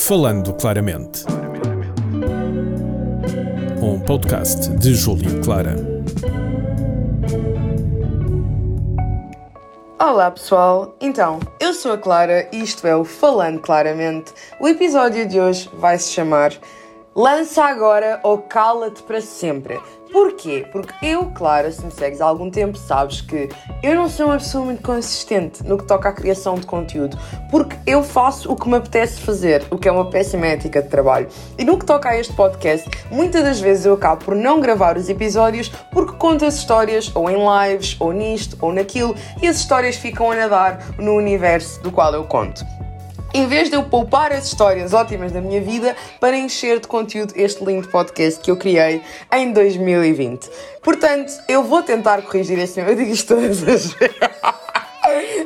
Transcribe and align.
Falando 0.00 0.54
Claramente. 0.54 1.24
Um 3.82 4.00
podcast 4.00 4.70
de 4.78 4.94
Júlio 4.94 5.42
Clara. 5.42 5.76
Olá 9.98 10.30
pessoal, 10.30 10.96
então, 11.02 11.38
eu 11.60 11.74
sou 11.74 11.92
a 11.92 11.98
Clara 11.98 12.48
e 12.50 12.62
isto 12.62 12.86
é 12.86 12.96
o 12.96 13.04
Falando 13.04 13.60
Claramente. 13.60 14.32
O 14.58 14.66
episódio 14.66 15.28
de 15.28 15.38
hoje 15.38 15.70
vai 15.74 15.98
se 15.98 16.10
chamar 16.10 16.54
Lança 17.14 17.62
agora 17.62 18.20
ou 18.22 18.38
cala-te 18.38 19.02
para 19.02 19.20
sempre. 19.20 19.78
Porquê? 20.12 20.66
Porque 20.72 20.94
eu, 21.06 21.26
Clara, 21.26 21.70
se 21.70 21.84
me 21.84 21.92
segues 21.92 22.20
há 22.20 22.26
algum 22.26 22.50
tempo, 22.50 22.76
sabes 22.76 23.20
que 23.20 23.48
eu 23.82 23.94
não 23.94 24.08
sou 24.08 24.26
uma 24.26 24.38
pessoa 24.38 24.64
muito 24.64 24.82
consistente 24.82 25.62
no 25.62 25.78
que 25.78 25.84
toca 25.84 26.08
à 26.08 26.12
criação 26.12 26.56
de 26.56 26.66
conteúdo, 26.66 27.16
porque 27.50 27.76
eu 27.86 28.02
faço 28.02 28.50
o 28.50 28.56
que 28.56 28.68
me 28.68 28.76
apetece 28.76 29.20
fazer, 29.20 29.64
o 29.70 29.78
que 29.78 29.88
é 29.88 29.92
uma 29.92 30.10
péssima 30.10 30.46
ética 30.46 30.82
de 30.82 30.88
trabalho. 30.88 31.28
E 31.56 31.64
no 31.64 31.78
que 31.78 31.86
toca 31.86 32.08
a 32.08 32.18
este 32.18 32.32
podcast, 32.32 32.88
muitas 33.10 33.44
das 33.44 33.60
vezes 33.60 33.86
eu 33.86 33.94
acabo 33.94 34.24
por 34.24 34.34
não 34.34 34.60
gravar 34.60 34.96
os 34.96 35.08
episódios 35.08 35.68
porque 35.92 36.16
conto 36.16 36.44
as 36.44 36.56
histórias 36.56 37.14
ou 37.14 37.30
em 37.30 37.36
lives, 37.36 37.96
ou 38.00 38.12
nisto, 38.12 38.56
ou 38.60 38.72
naquilo, 38.72 39.14
e 39.40 39.46
as 39.46 39.56
histórias 39.56 39.96
ficam 39.96 40.30
a 40.32 40.36
nadar 40.36 40.94
no 40.98 41.14
universo 41.14 41.80
do 41.82 41.92
qual 41.92 42.12
eu 42.12 42.24
conto 42.24 42.64
em 43.32 43.46
vez 43.46 43.68
de 43.68 43.76
eu 43.76 43.82
poupar 43.84 44.32
as 44.32 44.46
histórias 44.46 44.92
ótimas 44.92 45.32
da 45.32 45.40
minha 45.40 45.60
vida 45.60 45.96
para 46.18 46.36
encher 46.36 46.80
de 46.80 46.88
conteúdo 46.88 47.32
este 47.36 47.64
lindo 47.64 47.88
podcast 47.88 48.40
que 48.40 48.50
eu 48.50 48.56
criei 48.56 49.02
em 49.32 49.52
2020. 49.52 50.50
Portanto, 50.82 51.32
eu 51.48 51.62
vou 51.62 51.82
tentar 51.82 52.22
corrigir 52.22 52.58
este. 52.58 52.80
Eu 52.80 52.94
digo 52.94 53.10
isto 53.10 53.34
todas 53.34 53.50
as 53.50 53.60
vezes. 53.60 53.96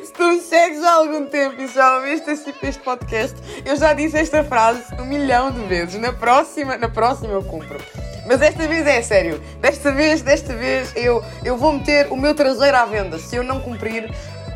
Se 0.04 0.12
tu 0.12 0.22
me 0.24 0.40
segues 0.40 0.82
há 0.82 0.92
algum 0.92 1.26
tempo 1.26 1.60
e 1.60 1.66
já 1.68 1.96
ouviste 1.96 2.30
este, 2.30 2.54
este 2.62 2.82
podcast, 2.82 3.36
eu 3.64 3.76
já 3.76 3.92
disse 3.92 4.18
esta 4.18 4.44
frase 4.44 4.82
um 4.98 5.04
milhão 5.04 5.50
de 5.50 5.60
vezes. 5.62 6.00
Na 6.00 6.12
próxima, 6.12 6.76
na 6.76 6.88
próxima 6.88 7.32
eu 7.32 7.42
cumpro. 7.42 7.78
Mas 8.26 8.40
desta 8.40 8.66
vez 8.66 8.86
é 8.86 9.02
sério. 9.02 9.40
Desta 9.60 9.92
vez, 9.92 10.22
desta 10.22 10.54
vez 10.54 10.92
eu, 10.96 11.22
eu 11.44 11.56
vou 11.56 11.72
meter 11.72 12.10
o 12.10 12.16
meu 12.16 12.34
traseiro 12.34 12.76
à 12.76 12.84
venda 12.84 13.18
se 13.18 13.36
eu 13.36 13.42
não 13.42 13.60
cumprir 13.60 14.10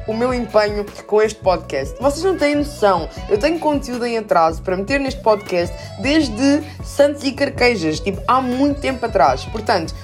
o 0.08 0.14
meu 0.14 0.34
empenho 0.34 0.84
com 1.06 1.22
este 1.22 1.38
podcast. 1.38 1.94
Vocês 2.00 2.24
não 2.24 2.36
têm 2.36 2.56
noção, 2.56 3.08
eu 3.28 3.38
tenho 3.38 3.60
conteúdo 3.60 4.04
em 4.04 4.18
atraso 4.18 4.62
para 4.62 4.76
meter 4.76 4.98
neste 4.98 5.20
podcast 5.20 5.74
desde 6.00 6.62
Santos 6.82 7.22
e 7.22 7.32
Carquejas, 7.32 8.00
tipo, 8.00 8.20
há 8.26 8.40
muito 8.40 8.80
tempo 8.80 9.04
atrás. 9.06 9.44
Portanto, 9.44 9.94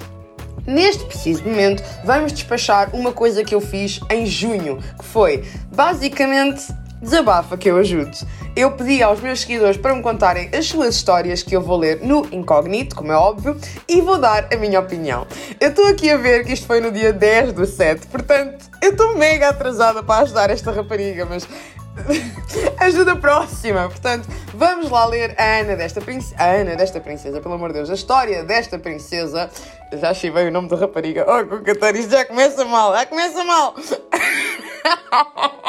Neste 0.67 1.05
preciso 1.05 1.45
momento, 1.45 1.83
vamos 2.05 2.33
despachar 2.33 2.89
uma 2.95 3.13
coisa 3.13 3.45
que 3.45 3.55
eu 3.55 3.61
fiz 3.61 4.01
em 4.09 4.25
junho, 4.25 4.79
que 4.99 5.05
foi 5.05 5.45
basicamente 5.71 6.73
desabafa 7.05 7.57
que 7.57 7.71
eu 7.71 7.77
ajudo. 7.77 8.17
Eu 8.57 8.73
pedi 8.73 9.03
aos 9.03 9.21
meus 9.21 9.41
seguidores 9.41 9.77
para 9.77 9.95
me 9.95 10.03
contarem 10.03 10.51
as 10.53 10.67
suas 10.67 10.97
histórias 10.97 11.43
que 11.43 11.55
eu 11.55 11.61
vou 11.61 11.77
ler 11.77 12.01
no 12.03 12.27
incógnito, 12.33 12.97
como 12.97 13.13
é 13.13 13.17
óbvio, 13.17 13.57
e 13.89 14.01
vou 14.01 14.19
dar 14.19 14.49
a 14.53 14.57
minha 14.57 14.81
opinião. 14.81 15.27
Eu 15.61 15.69
estou 15.71 15.87
aqui 15.87 16.11
a 16.11 16.17
ver 16.17 16.45
que 16.45 16.53
isto 16.53 16.67
foi 16.67 16.81
no 16.81 16.91
dia 16.91 17.13
10 17.13 17.53
do 17.53 17.67
7, 17.67 18.07
portanto, 18.09 18.69
eu 18.83 18.91
estou 18.91 19.17
mega 19.17 19.49
atrasada 19.49 20.03
para 20.03 20.23
ajudar 20.23 20.51
esta 20.51 20.73
rapariga, 20.73 21.27
mas 21.27 21.47
ajuda 22.79 23.17
próxima. 23.17 23.89
Portanto, 23.89 24.29
vamos 24.53 24.91
lá 24.91 25.07
ler 25.07 25.35
a 25.39 25.61
Ana 25.61 25.77
desta 25.77 26.01
princesa. 26.01 26.35
A 26.39 26.47
Ana 26.47 26.77
desta 26.77 27.01
princesa, 27.01 27.41
pelo 27.41 27.55
amor 27.55 27.69
de 27.69 27.75
Deus, 27.79 27.91
a 27.91 27.95
história 27.95 28.43
desta 28.45 28.79
princesa. 28.79 29.51
Já 29.93 30.13
chivei 30.13 30.49
o 30.49 30.51
nome 30.51 30.69
da 30.69 30.77
rapariga. 30.77 31.25
Oh, 31.29 31.45
com 31.47 31.87
isto 31.97 32.11
já 32.11 32.25
começa 32.25 32.65
mal, 32.65 32.93
já 32.93 33.07
começa 33.07 33.45
mal. 33.45 33.75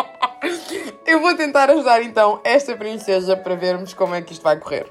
Eu 1.06 1.22
vou 1.22 1.36
tentar 1.36 1.70
ajudar 1.70 2.02
então 2.02 2.40
esta 2.44 2.76
princesa 2.76 3.36
para 3.36 3.56
vermos 3.56 3.94
como 3.94 4.16
é 4.16 4.22
que 4.22 4.34
isto 4.34 4.44
vai 4.44 4.58
correr. 4.58 4.88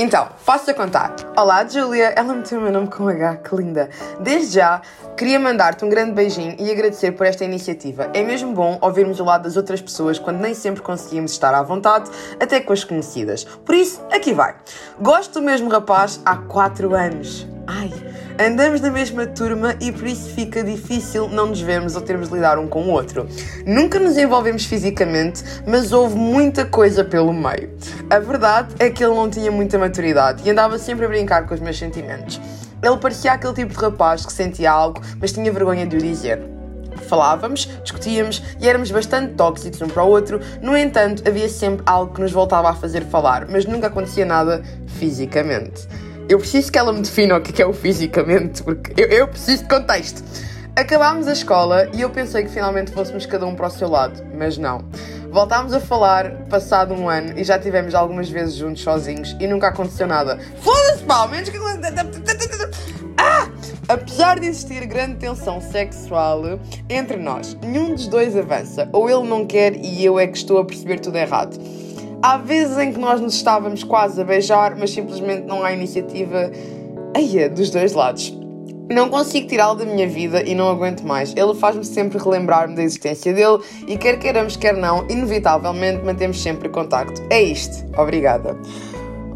Então, 0.00 0.28
faço 0.44 0.70
a 0.70 0.74
contar. 0.74 1.12
Olá, 1.36 1.66
Julia. 1.66 2.12
Ela 2.14 2.32
meteu 2.32 2.60
o 2.60 2.62
meu 2.62 2.70
nome 2.70 2.86
com 2.86 3.08
H, 3.08 3.38
que 3.38 3.56
linda. 3.56 3.90
Desde 4.20 4.54
já, 4.54 4.80
queria 5.16 5.40
mandar-te 5.40 5.84
um 5.84 5.88
grande 5.88 6.12
beijinho 6.12 6.54
e 6.56 6.70
agradecer 6.70 7.10
por 7.12 7.26
esta 7.26 7.44
iniciativa. 7.44 8.08
É 8.14 8.22
mesmo 8.22 8.52
bom 8.52 8.78
ouvirmos 8.80 9.18
o 9.18 9.24
lado 9.24 9.42
das 9.42 9.56
outras 9.56 9.80
pessoas 9.82 10.16
quando 10.16 10.38
nem 10.38 10.54
sempre 10.54 10.82
conseguimos 10.82 11.32
estar 11.32 11.52
à 11.52 11.62
vontade, 11.64 12.08
até 12.38 12.60
com 12.60 12.72
as 12.72 12.84
conhecidas. 12.84 13.42
Por 13.42 13.74
isso, 13.74 14.00
aqui 14.12 14.32
vai. 14.32 14.54
Gosto 15.00 15.40
do 15.40 15.42
mesmo 15.42 15.68
rapaz 15.68 16.20
há 16.24 16.36
4 16.36 16.94
anos. 16.94 17.44
Ai, 17.66 17.92
andamos 18.38 18.80
na 18.80 18.90
mesma 18.90 19.26
turma 19.26 19.74
e 19.80 19.90
por 19.90 20.06
isso 20.06 20.30
fica 20.30 20.62
difícil 20.62 21.28
não 21.28 21.46
nos 21.46 21.60
vermos 21.60 21.96
ou 21.96 22.02
termos 22.02 22.28
de 22.28 22.34
lidar 22.36 22.58
um 22.58 22.68
com 22.68 22.84
o 22.84 22.90
outro. 22.90 23.26
Nunca 23.66 23.98
nos 23.98 24.16
envolvemos 24.16 24.64
fisicamente, 24.64 25.42
mas 25.66 25.92
houve 25.92 26.14
muita 26.14 26.64
coisa 26.64 27.04
pelo 27.04 27.32
meio. 27.32 27.70
A 28.08 28.18
verdade 28.18 28.74
é 28.78 28.88
que 28.90 29.02
ele 29.02 29.14
não 29.14 29.28
tinha 29.28 29.50
muita 29.50 29.78
maturidade 29.78 30.42
e 30.46 30.50
andava 30.50 30.78
sempre 30.78 31.04
a 31.04 31.08
brincar 31.08 31.46
com 31.46 31.54
os 31.54 31.60
meus 31.60 31.76
sentimentos. 31.76 32.40
Ele 32.80 32.96
parecia 32.98 33.32
aquele 33.32 33.54
tipo 33.54 33.74
de 33.74 33.78
rapaz 33.80 34.24
que 34.24 34.32
sentia 34.32 34.70
algo, 34.70 35.00
mas 35.20 35.32
tinha 35.32 35.50
vergonha 35.50 35.84
de 35.84 35.96
o 35.96 36.00
dizer 36.00 36.40
falávamos, 37.08 37.66
discutíamos 37.82 38.42
e 38.60 38.68
éramos 38.68 38.90
bastante 38.90 39.34
tóxicos 39.34 39.80
um 39.80 39.88
para 39.88 40.04
o 40.04 40.08
outro, 40.08 40.40
no 40.60 40.76
entanto, 40.76 41.22
havia 41.26 41.48
sempre 41.48 41.82
algo 41.86 42.12
que 42.12 42.20
nos 42.20 42.32
voltava 42.32 42.68
a 42.68 42.74
fazer 42.74 43.04
falar, 43.04 43.46
mas 43.48 43.64
nunca 43.64 43.86
acontecia 43.86 44.26
nada 44.26 44.62
fisicamente. 44.86 45.88
Eu 46.28 46.38
preciso 46.38 46.70
que 46.70 46.78
ela 46.78 46.92
me 46.92 47.00
defina 47.00 47.38
o 47.38 47.40
que 47.40 47.62
é, 47.62 47.64
é 47.64 47.66
o 47.68 47.72
fisicamente, 47.72 48.62
porque 48.62 48.92
eu, 49.00 49.08
eu 49.08 49.28
preciso 49.28 49.62
de 49.62 49.68
contexto. 49.70 50.22
Acabámos 50.76 51.26
a 51.26 51.32
escola 51.32 51.88
e 51.94 52.02
eu 52.02 52.10
pensei 52.10 52.44
que 52.44 52.50
finalmente 52.50 52.92
fôssemos 52.92 53.24
cada 53.24 53.46
um 53.46 53.54
para 53.54 53.68
o 53.68 53.70
seu 53.70 53.88
lado, 53.88 54.22
mas 54.36 54.58
não. 54.58 54.84
Voltámos 55.30 55.72
a 55.72 55.80
falar 55.80 56.30
passado 56.50 56.92
um 56.92 57.08
ano 57.08 57.32
e 57.38 57.44
já 57.44 57.58
tivemos 57.58 57.94
algumas 57.94 58.28
vezes 58.28 58.54
juntos 58.54 58.82
sozinhos 58.82 59.34
e 59.40 59.46
nunca 59.46 59.68
aconteceu 59.68 60.06
nada. 60.06 60.38
Foda-se, 60.60 61.02
pá, 61.04 61.26
menos 61.26 61.48
que. 61.48 61.58
Ah! 63.16 63.48
Apesar 63.88 64.38
de 64.38 64.46
existir 64.46 64.84
grande 64.86 65.16
tensão 65.16 65.62
sexual 65.62 66.60
entre 66.90 67.16
nós, 67.16 67.56
nenhum 67.62 67.94
dos 67.94 68.06
dois 68.06 68.36
avança. 68.36 68.86
Ou 68.92 69.08
ele 69.08 69.26
não 69.26 69.46
quer 69.46 69.74
e 69.74 70.04
eu 70.04 70.18
é 70.18 70.26
que 70.26 70.36
estou 70.36 70.58
a 70.58 70.64
perceber 70.64 71.00
tudo 71.00 71.16
errado. 71.16 71.58
Há 72.20 72.36
vezes 72.36 72.76
em 72.78 72.92
que 72.92 72.98
nós 72.98 73.20
nos 73.20 73.34
estávamos 73.34 73.84
quase 73.84 74.20
a 74.20 74.24
beijar, 74.24 74.76
mas 74.76 74.90
simplesmente 74.90 75.46
não 75.46 75.62
há 75.62 75.72
iniciativa 75.72 76.50
aí, 77.14 77.48
dos 77.48 77.70
dois 77.70 77.92
lados. 77.92 78.36
Não 78.90 79.08
consigo 79.08 79.46
tirá-lo 79.46 79.76
da 79.76 79.84
minha 79.84 80.08
vida 80.08 80.42
e 80.42 80.54
não 80.54 80.68
aguento 80.68 81.02
mais. 81.02 81.34
Ele 81.36 81.54
faz-me 81.54 81.84
sempre 81.84 82.18
relembrar-me 82.18 82.74
da 82.74 82.82
existência 82.82 83.32
dele 83.32 83.58
e 83.86 83.96
quer 83.96 84.18
queiramos, 84.18 84.56
quer 84.56 84.74
não, 84.74 85.06
inevitavelmente 85.08 86.04
mantemos 86.04 86.42
sempre 86.42 86.68
contacto. 86.68 87.22
É 87.30 87.40
isto. 87.40 87.84
Obrigada. 88.00 88.56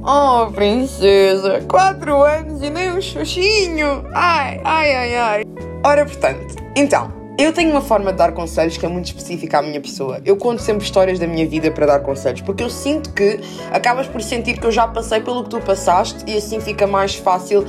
Oh, 0.02 0.50
princesa, 0.50 1.60
quatro 1.68 2.22
anos 2.22 2.62
e 2.62 2.70
nem 2.70 2.92
um 2.92 3.00
xuxinho. 3.00 4.04
Ai, 4.12 4.60
ai, 4.64 4.94
ai, 4.94 5.14
ai. 5.16 5.44
Ora, 5.84 6.04
portanto, 6.04 6.56
então, 6.74 7.21
eu 7.42 7.52
tenho 7.52 7.70
uma 7.70 7.80
forma 7.80 8.12
de 8.12 8.18
dar 8.18 8.32
conselhos 8.32 8.76
que 8.76 8.84
é 8.84 8.88
muito 8.88 9.06
específica 9.06 9.58
à 9.58 9.62
minha 9.62 9.80
pessoa. 9.80 10.20
Eu 10.24 10.36
conto 10.36 10.62
sempre 10.62 10.84
histórias 10.84 11.18
da 11.18 11.26
minha 11.26 11.46
vida 11.46 11.70
para 11.70 11.86
dar 11.86 12.00
conselhos, 12.00 12.40
porque 12.40 12.62
eu 12.62 12.70
sinto 12.70 13.12
que 13.12 13.40
acabas 13.70 14.06
por 14.06 14.22
sentir 14.22 14.58
que 14.58 14.66
eu 14.66 14.72
já 14.72 14.86
passei 14.86 15.20
pelo 15.20 15.44
que 15.44 15.50
tu 15.50 15.60
passaste 15.60 16.24
e 16.26 16.36
assim 16.36 16.60
fica 16.60 16.86
mais 16.86 17.14
fácil 17.14 17.64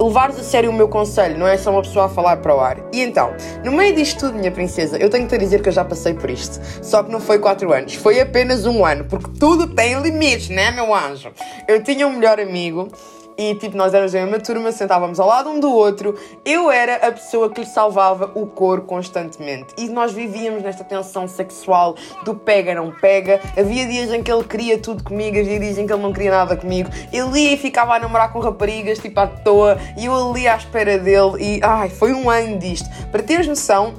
levares 0.00 0.38
a 0.38 0.42
sério 0.42 0.70
o 0.70 0.72
meu 0.72 0.88
conselho, 0.88 1.38
não 1.38 1.46
é 1.46 1.56
só 1.56 1.70
uma 1.70 1.82
pessoa 1.82 2.06
a 2.06 2.08
falar 2.08 2.38
para 2.38 2.54
o 2.54 2.60
ar. 2.60 2.78
E 2.92 3.00
então, 3.00 3.34
no 3.64 3.72
meio 3.72 3.94
disto 3.94 4.20
tudo, 4.20 4.38
minha 4.38 4.50
princesa, 4.50 4.96
eu 4.96 5.08
tenho 5.08 5.26
que 5.26 5.36
te 5.36 5.38
dizer 5.38 5.62
que 5.62 5.68
eu 5.68 5.72
já 5.72 5.84
passei 5.84 6.14
por 6.14 6.28
isto. 6.28 6.60
Só 6.82 7.02
que 7.02 7.12
não 7.12 7.20
foi 7.20 7.38
4 7.38 7.72
anos, 7.72 7.94
foi 7.94 8.20
apenas 8.20 8.66
um 8.66 8.84
ano, 8.84 9.04
porque 9.04 9.30
tudo 9.38 9.68
tem 9.68 10.00
limites, 10.00 10.48
né, 10.48 10.70
meu 10.70 10.92
anjo? 10.94 11.30
Eu 11.68 11.82
tinha 11.82 12.06
um 12.06 12.14
melhor 12.14 12.40
amigo 12.40 12.88
e 13.36 13.54
tipo, 13.54 13.76
nós 13.76 13.94
éramos 13.94 14.14
a 14.14 14.20
mesma 14.20 14.40
turma, 14.40 14.72
sentávamos 14.72 15.18
ao 15.18 15.26
lado 15.26 15.50
um 15.50 15.60
do 15.60 15.72
outro. 15.72 16.14
Eu 16.44 16.70
era 16.70 16.96
a 17.06 17.12
pessoa 17.12 17.50
que 17.50 17.60
lhe 17.60 17.66
salvava 17.66 18.30
o 18.34 18.46
cor 18.46 18.82
constantemente. 18.82 19.74
E 19.78 19.88
nós 19.88 20.12
vivíamos 20.12 20.62
nesta 20.62 20.84
tensão 20.84 21.26
sexual 21.26 21.96
do 22.24 22.34
pega, 22.34 22.74
não 22.74 22.90
pega. 22.90 23.40
Havia 23.58 23.86
dias 23.86 24.12
em 24.12 24.22
que 24.22 24.30
ele 24.30 24.44
queria 24.44 24.78
tudo 24.78 25.02
comigo, 25.02 25.38
havia 25.38 25.58
dias 25.58 25.78
em 25.78 25.86
que 25.86 25.92
ele 25.92 26.02
não 26.02 26.12
queria 26.12 26.30
nada 26.30 26.56
comigo. 26.56 26.90
Ele 27.12 27.38
ia 27.38 27.52
e 27.54 27.56
ficava 27.56 27.94
a 27.94 27.98
namorar 27.98 28.32
com 28.32 28.38
raparigas, 28.38 28.98
tipo 28.98 29.18
à 29.20 29.26
toa, 29.26 29.78
e 29.96 30.06
eu 30.06 30.30
ali 30.30 30.46
à 30.48 30.56
espera 30.56 30.98
dele. 30.98 31.36
E 31.40 31.60
ai, 31.62 31.88
foi 31.88 32.12
um 32.12 32.28
ano 32.28 32.58
disto. 32.58 32.88
Para 33.10 33.22
teres 33.22 33.46
noção, 33.46 33.94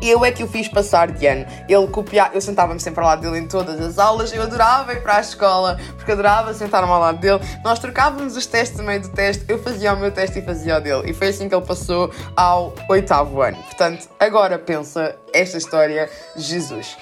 eu 0.00 0.24
é 0.24 0.30
que 0.30 0.42
o 0.42 0.48
fiz 0.48 0.68
passar 0.68 1.10
de 1.10 1.26
ano. 1.26 1.46
Ele 1.68 1.86
copiava, 1.88 2.34
eu 2.34 2.40
sentava-me 2.40 2.80
sempre 2.80 3.00
ao 3.00 3.06
lado 3.06 3.22
dele 3.22 3.38
em 3.38 3.48
todas 3.48 3.80
as 3.80 3.98
aulas, 3.98 4.32
eu 4.32 4.42
adorava 4.42 4.92
ir 4.92 5.02
para 5.02 5.16
a 5.16 5.20
escola, 5.20 5.78
porque 5.96 6.12
adorava 6.12 6.52
sentar-me 6.54 6.90
ao 6.90 7.00
lado 7.00 7.18
dele. 7.18 7.40
Nós 7.64 7.78
trocávamos 7.78 8.36
os 8.36 8.46
testes 8.46 8.78
no 8.78 8.84
meio 8.84 9.00
do 9.00 9.08
teste, 9.08 9.44
eu 9.48 9.58
fazia 9.62 9.92
o 9.92 9.96
meu 9.96 10.10
teste 10.10 10.38
e 10.38 10.42
fazia 10.42 10.78
o 10.78 10.80
dele. 10.80 11.10
E 11.10 11.14
foi 11.14 11.28
assim 11.28 11.48
que 11.48 11.54
ele 11.54 11.64
passou 11.64 12.10
ao 12.36 12.74
oitavo 12.88 13.40
ano. 13.40 13.56
Portanto, 13.56 14.08
agora 14.18 14.58
pensa 14.58 15.16
esta 15.32 15.58
história, 15.58 16.10
Jesus. 16.36 16.96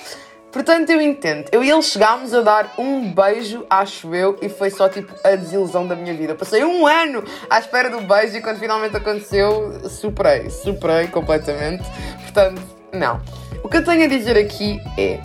Portanto, 0.55 0.89
eu 0.91 1.01
entendo. 1.01 1.49
Eu 1.51 1.65
e 1.65 1.71
ele 1.71 1.83
chegámos 1.83 2.33
a 2.33 2.41
dar 2.41 2.75
um 2.79 3.13
beijo, 3.13 3.67
acho 3.69 4.15
eu, 4.15 4.39
e 4.41 4.49
foi 4.49 4.71
só 4.71 4.89
tipo 4.89 5.13
a 5.25 5.35
desilusão 5.35 5.85
da 5.85 5.97
minha 5.97 6.15
vida. 6.15 6.33
Passei 6.37 6.63
um 6.63 6.87
ano 6.87 7.25
à 7.51 7.59
espera 7.59 7.91
do 7.91 8.01
beijo 8.03 8.37
e 8.37 8.41
quando 8.41 8.61
finalmente 8.61 8.97
aconteceu, 8.97 9.81
superei, 9.91 10.49
superei 10.51 11.09
completamente. 11.09 11.83
Portanto, 12.23 12.63
não. 12.95 13.21
O 13.63 13.69
que 13.69 13.77
eu 13.77 13.85
tenho 13.85 14.05
a 14.05 14.09
dizer 14.09 14.37
aqui 14.37 14.81
é 14.97 15.21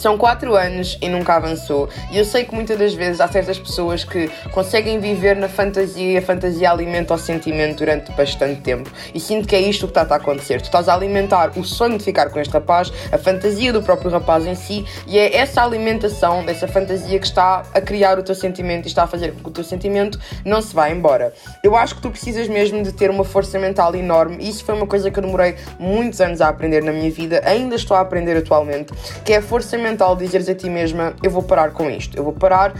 São 0.00 0.16
quatro 0.16 0.56
anos 0.56 0.96
e 1.02 1.10
nunca 1.10 1.34
avançou. 1.34 1.86
E 2.10 2.16
eu 2.16 2.24
sei 2.24 2.44
que 2.44 2.54
muitas 2.54 2.78
das 2.78 2.94
vezes 2.94 3.20
há 3.20 3.28
certas 3.28 3.58
pessoas 3.58 4.02
que 4.02 4.30
conseguem 4.50 4.98
viver 4.98 5.36
na 5.36 5.46
fantasia 5.46 6.12
e 6.12 6.16
a 6.16 6.22
fantasia 6.22 6.70
alimenta 6.70 7.12
o 7.12 7.18
sentimento 7.18 7.80
durante 7.80 8.10
bastante 8.12 8.62
tempo. 8.62 8.90
E 9.12 9.20
sinto 9.20 9.46
que 9.46 9.54
é 9.54 9.60
isto 9.60 9.86
que 9.86 9.98
está 9.98 10.14
a 10.14 10.16
acontecer. 10.16 10.62
Tu 10.62 10.64
estás 10.64 10.88
a 10.88 10.94
alimentar 10.94 11.52
o 11.54 11.62
sonho 11.62 11.98
de 11.98 12.04
ficar 12.04 12.30
com 12.30 12.40
este 12.40 12.50
rapaz, 12.50 12.90
a 13.12 13.18
fantasia 13.18 13.74
do 13.74 13.82
próprio 13.82 14.10
rapaz 14.10 14.46
em 14.46 14.54
si, 14.54 14.86
e 15.06 15.18
é 15.18 15.36
essa 15.36 15.62
alimentação 15.62 16.46
dessa 16.46 16.66
fantasia 16.66 17.18
que 17.18 17.26
está 17.26 17.62
a 17.74 17.80
criar 17.82 18.18
o 18.18 18.22
teu 18.22 18.34
sentimento 18.34 18.86
e 18.86 18.88
está 18.88 19.02
a 19.02 19.06
fazer 19.06 19.34
com 19.34 19.42
que 19.42 19.48
o 19.50 19.52
teu 19.52 19.64
sentimento 19.64 20.18
não 20.46 20.62
se 20.62 20.74
vá 20.74 20.88
embora. 20.88 21.34
Eu 21.62 21.76
acho 21.76 21.96
que 21.96 22.00
tu 22.00 22.10
precisas 22.10 22.48
mesmo 22.48 22.82
de 22.82 22.92
ter 22.92 23.10
uma 23.10 23.22
força 23.22 23.58
mental 23.58 23.94
enorme, 23.94 24.38
e 24.40 24.48
isso 24.48 24.64
foi 24.64 24.74
uma 24.74 24.86
coisa 24.86 25.10
que 25.10 25.18
eu 25.18 25.22
demorei 25.22 25.56
muitos 25.78 26.22
anos 26.22 26.40
a 26.40 26.48
aprender 26.48 26.82
na 26.82 26.90
minha 26.90 27.10
vida, 27.10 27.42
ainda 27.44 27.74
estou 27.74 27.94
a 27.94 28.00
aprender 28.00 28.34
atualmente, 28.38 28.94
que 29.26 29.34
é 29.34 29.36
a 29.36 29.42
força 29.42 29.76
mental 29.76 29.89
de 29.96 30.24
dizeres 30.24 30.48
a 30.48 30.54
ti 30.54 30.68
mesma: 30.68 31.14
eu 31.22 31.30
vou 31.30 31.42
parar 31.42 31.72
com 31.72 31.90
isto, 31.90 32.16
eu 32.16 32.24
vou 32.24 32.32
parar 32.32 32.74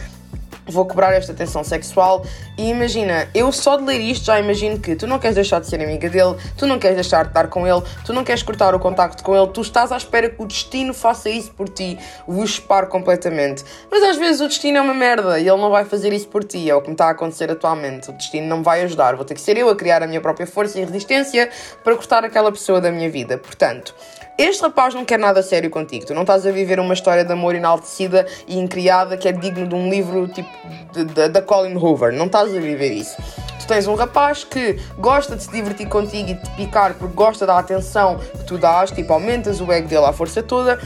vou 0.70 0.86
cobrar 0.86 1.12
esta 1.12 1.32
atenção 1.32 1.64
sexual 1.64 2.24
e 2.56 2.70
imagina, 2.70 3.28
eu 3.34 3.50
só 3.52 3.76
de 3.76 3.84
ler 3.84 4.00
isto 4.00 4.26
já 4.26 4.38
imagino 4.38 4.78
que 4.78 4.94
tu 4.94 5.06
não 5.06 5.18
queres 5.18 5.34
deixar 5.34 5.60
de 5.60 5.66
ser 5.66 5.82
amiga 5.82 6.08
dele, 6.08 6.36
tu 6.56 6.66
não 6.66 6.78
queres 6.78 6.96
deixar 6.96 7.24
de 7.24 7.30
estar 7.30 7.48
com 7.48 7.66
ele, 7.66 7.82
tu 8.04 8.12
não 8.12 8.24
queres 8.24 8.42
cortar 8.42 8.74
o 8.74 8.78
contacto 8.78 9.22
com 9.22 9.36
ele, 9.36 9.48
tu 9.48 9.60
estás 9.60 9.90
à 9.92 9.96
espera 9.96 10.28
que 10.30 10.40
o 10.42 10.46
destino 10.46 10.94
faça 10.94 11.28
isso 11.28 11.50
por 11.52 11.68
ti, 11.68 11.98
o 12.26 12.42
espar 12.42 12.86
completamente. 12.86 13.64
Mas 13.90 14.02
às 14.02 14.16
vezes 14.16 14.40
o 14.40 14.48
destino 14.48 14.78
é 14.78 14.80
uma 14.80 14.94
merda 14.94 15.38
e 15.38 15.48
ele 15.48 15.60
não 15.60 15.70
vai 15.70 15.84
fazer 15.84 16.12
isso 16.12 16.28
por 16.28 16.44
ti, 16.44 16.70
é 16.70 16.74
o 16.74 16.80
que 16.80 16.88
me 16.88 16.94
está 16.94 17.06
a 17.06 17.10
acontecer 17.10 17.50
atualmente. 17.50 18.10
O 18.10 18.12
destino 18.12 18.46
não 18.46 18.62
vai 18.62 18.82
ajudar, 18.82 19.16
vou 19.16 19.24
ter 19.24 19.34
que 19.34 19.40
ser 19.40 19.56
eu 19.56 19.68
a 19.68 19.76
criar 19.76 20.02
a 20.02 20.06
minha 20.06 20.20
própria 20.20 20.46
força 20.46 20.78
e 20.78 20.84
resistência 20.84 21.50
para 21.82 21.94
cortar 21.96 22.24
aquela 22.24 22.52
pessoa 22.52 22.80
da 22.80 22.90
minha 22.90 23.10
vida. 23.10 23.36
Portanto, 23.38 23.94
este 24.42 24.62
rapaz 24.62 24.94
não 24.94 25.04
quer 25.04 25.18
nada 25.18 25.42
sério 25.42 25.68
contigo. 25.68 26.06
Tu 26.06 26.14
não 26.14 26.22
estás 26.22 26.46
a 26.46 26.50
viver 26.50 26.80
uma 26.80 26.94
história 26.94 27.24
de 27.24 27.32
amor 27.32 27.54
enaltecida 27.54 28.26
e 28.46 28.58
incriada 28.58 29.16
que 29.16 29.28
é 29.28 29.32
digno 29.32 29.66
de 29.66 29.74
um 29.74 29.90
livro 29.90 30.26
tipo 30.28 30.48
da 31.30 31.42
Colin 31.42 31.76
Hoover. 31.76 32.12
Não 32.12 32.26
estás 32.26 32.54
a 32.54 32.60
viver 32.60 32.92
isso. 32.92 33.16
Tu 33.60 33.66
tens 33.66 33.86
um 33.86 33.94
rapaz 33.94 34.42
que 34.44 34.80
gosta 34.98 35.36
de 35.36 35.42
se 35.42 35.50
divertir 35.50 35.88
contigo 35.88 36.30
e 36.30 36.34
de 36.34 36.42
te 36.42 36.50
picar 36.52 36.94
porque 36.94 37.14
gosta 37.14 37.44
da 37.44 37.58
atenção 37.58 38.18
que 38.18 38.44
tu 38.44 38.56
dás, 38.56 38.90
tipo, 38.90 39.12
aumentas 39.12 39.60
o 39.60 39.70
ego 39.70 39.88
dele 39.88 40.06
à 40.06 40.12
força 40.12 40.42
toda, 40.42 40.80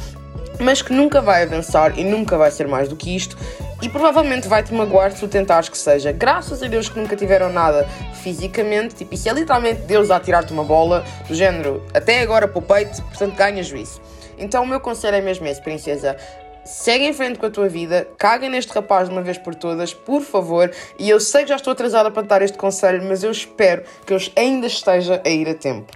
mas 0.61 0.83
que 0.83 0.93
nunca 0.93 1.21
vai 1.21 1.43
avançar 1.43 1.99
e 1.99 2.05
nunca 2.05 2.37
vai 2.37 2.51
ser 2.51 2.67
mais 2.69 2.89
do 2.89 2.97
que 2.97 3.15
isto 3.15 3.37
e 3.83 3.89
provavelmente 3.89 4.49
vai-te 4.49 4.73
magoar 4.73 5.13
se 5.13 5.21
tu 5.21 5.29
tentares 5.29 5.69
que 5.69 5.77
seja. 5.77 6.13
Graças 6.13 6.63
a 6.63 6.67
Deus 6.67 6.89
que 6.89 6.99
nunca 6.99 7.15
tiveram 7.17 7.53
nada 7.53 7.87
fisicamente, 8.23 8.95
tipo, 8.95 9.15
isso 9.15 9.29
é 9.29 9.33
literalmente 9.33 9.83
Deus 9.83 10.11
a 10.11 10.19
tirar-te 10.19 10.53
uma 10.53 10.65
bola, 10.65 11.05
do 11.29 11.35
género, 11.35 11.85
até 11.93 12.21
agora 12.21 12.49
poupei-te, 12.49 13.03
portanto 13.03 13.35
ganhas 13.35 13.67
juízo. 13.67 14.01
Então 14.39 14.65
o 14.65 14.67
meu 14.67 14.81
conselho 14.81 15.17
é 15.17 15.21
mesmo 15.21 15.47
esse, 15.47 15.61
princesa. 15.61 16.17
Segue 16.65 17.05
em 17.05 17.13
frente 17.13 17.39
com 17.39 17.45
a 17.45 17.51
tua 17.51 17.69
vida, 17.69 18.09
caga 18.17 18.49
neste 18.49 18.73
rapaz 18.73 19.09
de 19.09 19.15
uma 19.15 19.21
vez 19.21 19.37
por 19.37 19.55
todas, 19.55 19.93
por 19.93 20.23
favor. 20.23 20.71
E 20.99 21.11
eu 21.11 21.21
sei 21.21 21.43
que 21.43 21.51
já 21.51 21.57
estou 21.57 21.73
atrasada 21.73 22.11
para 22.11 22.23
dar 22.23 22.41
este 22.41 22.57
conselho, 22.57 23.05
mas 23.07 23.23
eu 23.23 23.31
espero 23.31 23.85
que 24.07 24.15
eu 24.15 24.19
ainda 24.35 24.67
esteja 24.67 25.21
a 25.25 25.29
ir 25.29 25.47
a 25.47 25.55
tempo. 25.55 25.93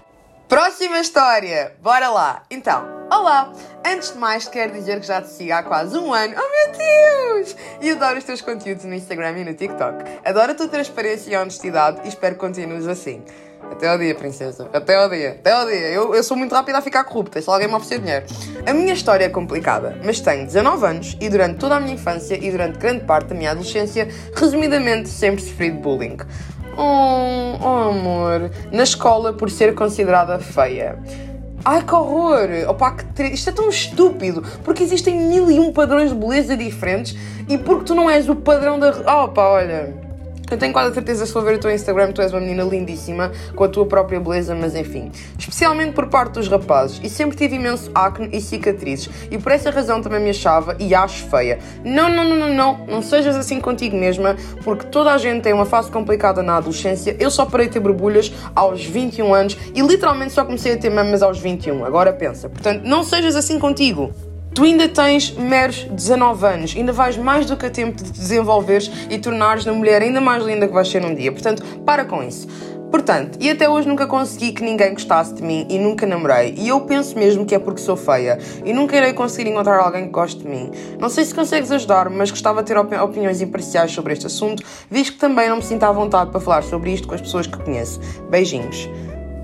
Próxima 0.47 0.99
história, 0.99 1.73
bora 1.83 2.11
lá! 2.11 2.43
Então, 2.51 2.98
olá! 3.11 3.53
Antes 3.85 4.13
de 4.13 4.19
mais, 4.19 4.47
quero 4.49 4.73
dizer 4.73 5.01
que 5.01 5.07
já 5.07 5.21
te 5.21 5.29
sigo 5.29 5.53
há 5.53 5.63
quase 5.63 5.97
um 5.97 6.13
ano. 6.13 6.35
Oh 6.37 6.69
meu 6.69 6.79
Deus! 6.79 7.57
E 7.81 7.91
adoro 7.91 8.19
os 8.19 8.25
teus 8.25 8.41
conteúdos 8.41 8.85
no 8.85 8.95
Instagram 8.95 9.39
e 9.39 9.45
no 9.45 9.55
TikTok. 9.55 10.05
Adoro 10.25 10.53
a 10.53 10.55
tua 10.55 10.69
transparência 10.69 11.33
e 11.33 11.37
honestidade 11.37 12.01
e 12.05 12.09
espero 12.09 12.35
que 12.35 12.41
continues 12.41 12.87
assim. 12.87 13.23
Até 13.71 13.89
ao 13.89 13.99
dia, 13.99 14.15
princesa. 14.15 14.69
Até 14.73 14.95
ao 14.95 15.09
dia. 15.09 15.31
Até 15.41 15.53
ao 15.53 15.67
dia. 15.67 15.89
Eu, 15.89 16.15
eu 16.15 16.23
sou 16.23 16.37
muito 16.37 16.55
rápida 16.55 16.79
a 16.79 16.81
ficar 16.83 17.05
corrupta, 17.05 17.41
se 17.41 17.51
alguém 17.51 17.69
me 17.69 17.75
oferecer 17.75 17.99
dinheiro. 17.99 18.27
A 18.67 18.73
minha 18.73 18.93
história 18.95 19.25
é 19.25 19.29
complicada, 19.29 19.99
mas 20.05 20.21
tenho 20.21 20.47
19 20.47 20.87
anos 20.87 21.17
e 21.21 21.29
durante 21.29 21.59
toda 21.59 21.77
a 21.77 21.81
minha 21.81 21.95
infância 21.95 22.35
e 22.35 22.51
durante 22.51 22.79
grande 22.79 23.05
parte 23.05 23.29
da 23.29 23.35
minha 23.35 23.51
adolescência, 23.51 24.09
resumidamente, 24.35 25.09
sempre 25.09 25.43
sofri 25.43 25.71
de 25.71 25.79
bullying. 25.79 26.17
Oh, 26.77 27.59
oh 27.61 27.91
amor. 27.91 28.51
Na 28.71 28.85
escola 28.85 29.33
por 29.33 29.51
ser 29.51 29.75
considerada 29.75 30.39
feia. 30.39 30.99
Ai 31.71 31.83
que 31.83 31.95
horror! 31.95 32.49
Opa, 32.67 32.93
que 32.93 33.05
tre... 33.13 33.29
Isto 33.29 33.51
é 33.51 33.53
tão 33.53 33.69
estúpido! 33.69 34.43
Porque 34.65 34.83
existem 34.83 35.21
mil 35.29 35.51
e 35.51 35.61
um 35.61 35.71
padrões 35.71 36.09
de 36.09 36.17
beleza 36.17 36.57
diferentes 36.57 37.15
e 37.47 37.59
porque 37.59 37.85
tu 37.85 37.95
não 37.95 38.09
és 38.09 38.27
o 38.27 38.35
padrão 38.35 38.79
da. 38.79 38.89
Opa, 39.25 39.43
olha. 39.43 40.08
Eu 40.51 40.57
tenho 40.57 40.73
quase 40.73 40.91
a 40.91 40.95
certeza, 40.95 41.27
se 41.27 41.33
for 41.33 41.45
ver 41.45 41.57
o 41.57 41.59
teu 41.59 41.71
Instagram, 41.71 42.13
tu 42.13 42.23
és 42.23 42.33
uma 42.33 42.41
menina 42.41 42.63
lindíssima, 42.63 43.31
com 43.55 43.65
a 43.65 43.69
tua 43.69 43.85
própria 43.85 44.19
beleza, 44.19 44.55
mas 44.55 44.75
enfim. 44.75 45.11
Especialmente 45.39 45.93
por 45.93 46.07
parte 46.09 46.35
dos 46.35 46.49
rapazes. 46.49 47.01
E 47.03 47.09
sempre 47.09 47.37
tive 47.37 47.57
imenso 47.57 47.91
acne 47.95 48.31
e 48.33 48.41
cicatrizes. 48.41 49.11
E 49.31 49.37
por 49.37 49.53
essa 49.53 49.71
razão 49.71 50.01
também 50.01 50.21
me 50.21 50.31
achava 50.31 50.75
e 50.79 50.95
acho 50.95 51.27
feia. 51.29 51.59
Não, 51.85 52.09
não, 52.09 52.25
não, 52.25 52.37
não, 52.37 52.55
não. 52.55 52.87
Não 52.87 53.03
sejas 53.03 53.37
assim 53.37 53.61
contigo 53.61 53.97
mesma, 53.97 54.37
porque 54.65 54.87
toda 54.87 55.13
a 55.13 55.19
gente 55.19 55.43
tem 55.43 55.53
uma 55.53 55.67
fase 55.67 55.91
complicada 55.91 56.43
na 56.43 56.57
adolescência. 56.57 57.15
Eu 57.19 57.31
só 57.31 57.45
parei 57.45 57.67
de 57.67 57.75
ter 57.75 57.81
borbulhas 57.81 58.33
aos 58.55 58.85
21 58.85 59.35
anos 59.35 59.57
e 59.75 59.83
literalmente 59.83 60.33
só 60.33 60.45
comecei 60.45 60.73
a 60.73 60.77
ter 60.79 60.91
mamas 60.91 61.23
aos 61.23 61.39
21. 61.39 61.85
Agora 61.85 62.13
pensa. 62.13 62.49
Portanto, 62.49 62.83
não 62.85 63.05
sejas 63.05 63.37
assim 63.37 63.59
contigo. 63.59 64.13
Tu 64.59 64.65
ainda 64.65 64.89
tens 64.89 65.31
meros 65.31 65.85
19 65.85 66.45
anos, 66.45 66.75
ainda 66.77 66.93
vais 66.93 67.17
mais 67.17 67.47
do 67.47 67.57
que 67.57 67.67
a 67.67 67.71
tempo 67.71 68.03
de 68.03 68.11
te 68.11 68.19
desenvolveres 68.19 68.91
e 69.09 69.17
tornares 69.17 69.65
a 69.69 69.73
mulher 69.73 70.03
ainda 70.03 70.21
mais 70.21 70.43
linda 70.43 70.67
que 70.67 70.75
vais 70.75 70.89
ser 70.89 71.05
um 71.05 71.15
dia. 71.15 71.31
Portanto, 71.31 71.63
para 71.87 72.05
com 72.05 72.25
isso. 72.25 72.49
Portanto, 72.91 73.39
e 73.41 73.49
até 73.51 73.69
hoje 73.69 73.87
nunca 73.87 74.05
consegui 74.05 74.51
que 74.51 74.65
ninguém 74.65 74.95
gostasse 74.95 75.33
de 75.33 75.45
mim 75.45 75.65
e 75.71 75.79
nunca 75.79 76.05
namorei. 76.09 76.57
E 76.59 76.71
eu 76.71 76.81
penso 76.81 77.17
mesmo 77.17 77.47
que 77.47 77.55
é 77.55 77.59
porque 77.61 77.81
sou 77.81 77.97
feia 77.97 78.37
e 78.65 78.73
nunca 78.73 78.97
irei 78.97 79.13
conseguir 79.13 79.49
encontrar 79.49 79.79
alguém 79.79 80.07
que 80.07 80.11
goste 80.11 80.43
de 80.43 80.49
mim. 80.49 80.73
Não 80.99 81.09
sei 81.09 81.25
se 81.25 81.33
consegues 81.33 81.71
ajudar-me, 81.71 82.17
mas 82.17 82.33
gostava 82.33 82.61
de 82.61 82.67
ter 82.67 82.77
opini 82.77 83.01
opiniões 83.01 83.41
imparciais 83.41 83.93
sobre 83.93 84.13
este 84.13 84.27
assunto, 84.27 84.65
visto 84.91 85.13
que 85.13 85.19
também 85.21 85.49
não 85.49 85.59
me 85.59 85.63
sinto 85.63 85.85
à 85.85 85.93
vontade 85.93 86.33
para 86.33 86.41
falar 86.41 86.65
sobre 86.65 86.93
isto 86.93 87.07
com 87.07 87.15
as 87.15 87.21
pessoas 87.21 87.47
que 87.47 87.57
conheço. 87.63 88.01
Beijinhos. 88.29 88.91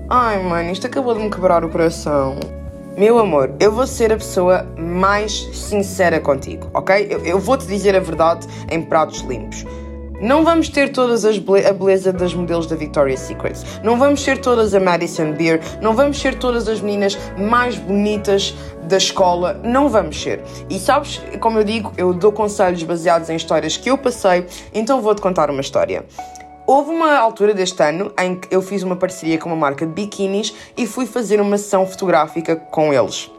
Ai, 0.09 0.43
mano, 0.43 0.71
isto 0.71 0.85
acabou 0.85 1.13
de 1.13 1.21
me 1.21 1.29
quebrar 1.29 1.63
o 1.63 1.69
coração. 1.69 2.64
Meu 2.97 3.19
amor, 3.19 3.53
eu 3.59 3.73
vou 3.73 3.85
ser 3.85 4.13
a 4.13 4.15
pessoa 4.15 4.65
mais 4.77 5.49
sincera 5.51 6.17
contigo, 6.21 6.69
ok? 6.73 7.07
Eu, 7.09 7.25
eu 7.25 7.37
vou-te 7.37 7.67
dizer 7.67 7.93
a 7.93 7.99
verdade 7.99 8.47
em 8.71 8.81
pratos 8.81 9.19
limpos. 9.19 9.65
Não 10.21 10.45
vamos 10.45 10.69
ter 10.69 10.93
todas 10.93 11.25
as 11.25 11.35
a 11.35 11.73
beleza 11.73 12.13
das 12.13 12.33
modelos 12.33 12.67
da 12.67 12.75
Victoria's 12.77 13.19
Secret. 13.19 13.59
Não 13.83 13.99
vamos 13.99 14.23
ser 14.23 14.37
todas 14.37 14.73
a 14.73 14.79
Madison 14.79 15.33
Beer. 15.33 15.59
Não 15.81 15.93
vamos 15.93 16.21
ser 16.21 16.35
todas 16.35 16.69
as 16.69 16.79
meninas 16.79 17.17
mais 17.37 17.75
bonitas 17.75 18.55
da 18.83 18.95
escola. 18.95 19.59
Não 19.61 19.89
vamos 19.89 20.21
ser. 20.21 20.41
E 20.69 20.79
sabes, 20.79 21.21
como 21.41 21.59
eu 21.59 21.65
digo, 21.65 21.91
eu 21.97 22.13
dou 22.13 22.31
conselhos 22.31 22.81
baseados 22.83 23.29
em 23.29 23.35
histórias 23.35 23.75
que 23.75 23.89
eu 23.89 23.97
passei, 23.97 24.45
então 24.73 25.01
vou-te 25.01 25.21
contar 25.21 25.49
uma 25.49 25.59
história. 25.59 26.05
Houve 26.67 26.89
uma 26.89 27.15
altura 27.19 27.53
deste 27.53 27.83
ano 27.83 28.11
em 28.19 28.35
que 28.35 28.47
eu 28.53 28.59
fiz 28.59 28.81
uma 28.81 28.95
parceria 28.95 29.37
com 29.37 29.47
uma 29.47 29.55
marca 29.55 29.85
de 29.85 29.93
biquinis 29.93 30.51
e 30.75 30.87
fui 30.87 31.05
fazer 31.05 31.39
uma 31.39 31.59
sessão 31.59 31.85
fotográfica 31.85 32.55
com 32.55 32.91
eles. 32.91 33.29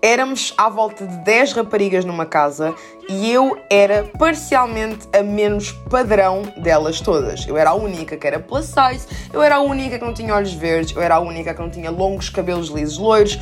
Éramos 0.00 0.54
à 0.56 0.68
volta 0.68 1.04
de 1.04 1.16
10 1.24 1.54
raparigas 1.54 2.04
numa 2.04 2.24
casa 2.24 2.72
e 3.08 3.28
eu 3.32 3.58
era 3.68 4.08
parcialmente 4.16 5.08
a 5.12 5.20
menos 5.20 5.72
padrão 5.90 6.42
delas 6.56 7.00
todas. 7.00 7.44
Eu 7.48 7.56
era 7.56 7.70
a 7.70 7.74
única 7.74 8.16
que 8.16 8.24
era 8.24 8.38
plus 8.38 8.66
size, 8.66 9.08
eu 9.32 9.42
era 9.42 9.56
a 9.56 9.60
única 9.60 9.98
que 9.98 10.04
não 10.04 10.14
tinha 10.14 10.32
olhos 10.32 10.52
verdes, 10.52 10.94
eu 10.94 11.02
era 11.02 11.16
a 11.16 11.20
única 11.20 11.52
que 11.52 11.60
não 11.60 11.68
tinha 11.68 11.90
longos 11.90 12.28
cabelos 12.28 12.68
lisos 12.68 12.98
loiros, 12.98 13.36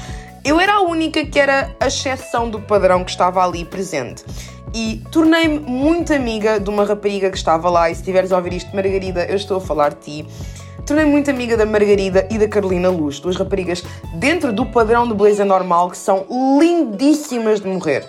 eu 0.47 0.61
era 0.61 0.75
a 0.75 0.81
única 0.81 1.27
que 1.27 1.41
era 1.41 1.75
a 1.81 1.89
exceção 1.89 2.49
do 2.49 2.61
padrão 2.61 3.03
que 3.03 3.11
estava 3.11 3.45
ali 3.45 3.65
presente 3.65 4.25
e 4.73 5.03
tornei-me 5.11 5.59
muito 5.59 6.15
amiga 6.15 6.61
de 6.61 6.71
uma 6.71 6.85
rapariga 6.85 7.29
que 7.31 7.37
estava 7.37 7.69
lá. 7.69 7.91
E 7.91 7.95
se 7.97 8.01
estiveres 8.01 8.31
a 8.31 8.37
ouvir 8.37 8.53
isto, 8.53 8.75
Margarida, 8.75 9.25
eu 9.25 9.35
estou 9.35 9.57
a 9.57 9.61
falar 9.61 9.95
de 9.95 9.97
ti. 10.23 10.29
Tornei-me 10.87 11.11
muito 11.11 11.29
amiga 11.31 11.57
da 11.57 11.67
Margarida 11.67 12.29
e 12.31 12.39
da 12.39 12.47
Carolina 12.47 12.89
Luz, 12.89 13.19
duas 13.19 13.35
raparigas 13.35 13.83
dentro 14.15 14.53
do 14.53 14.65
padrão 14.67 15.09
de 15.09 15.15
beleza 15.15 15.45
normal 15.45 15.91
que 15.91 15.99
são 15.99 16.25
lindíssimas 16.61 17.61
de 17.61 17.67
morrer. 17.67 18.07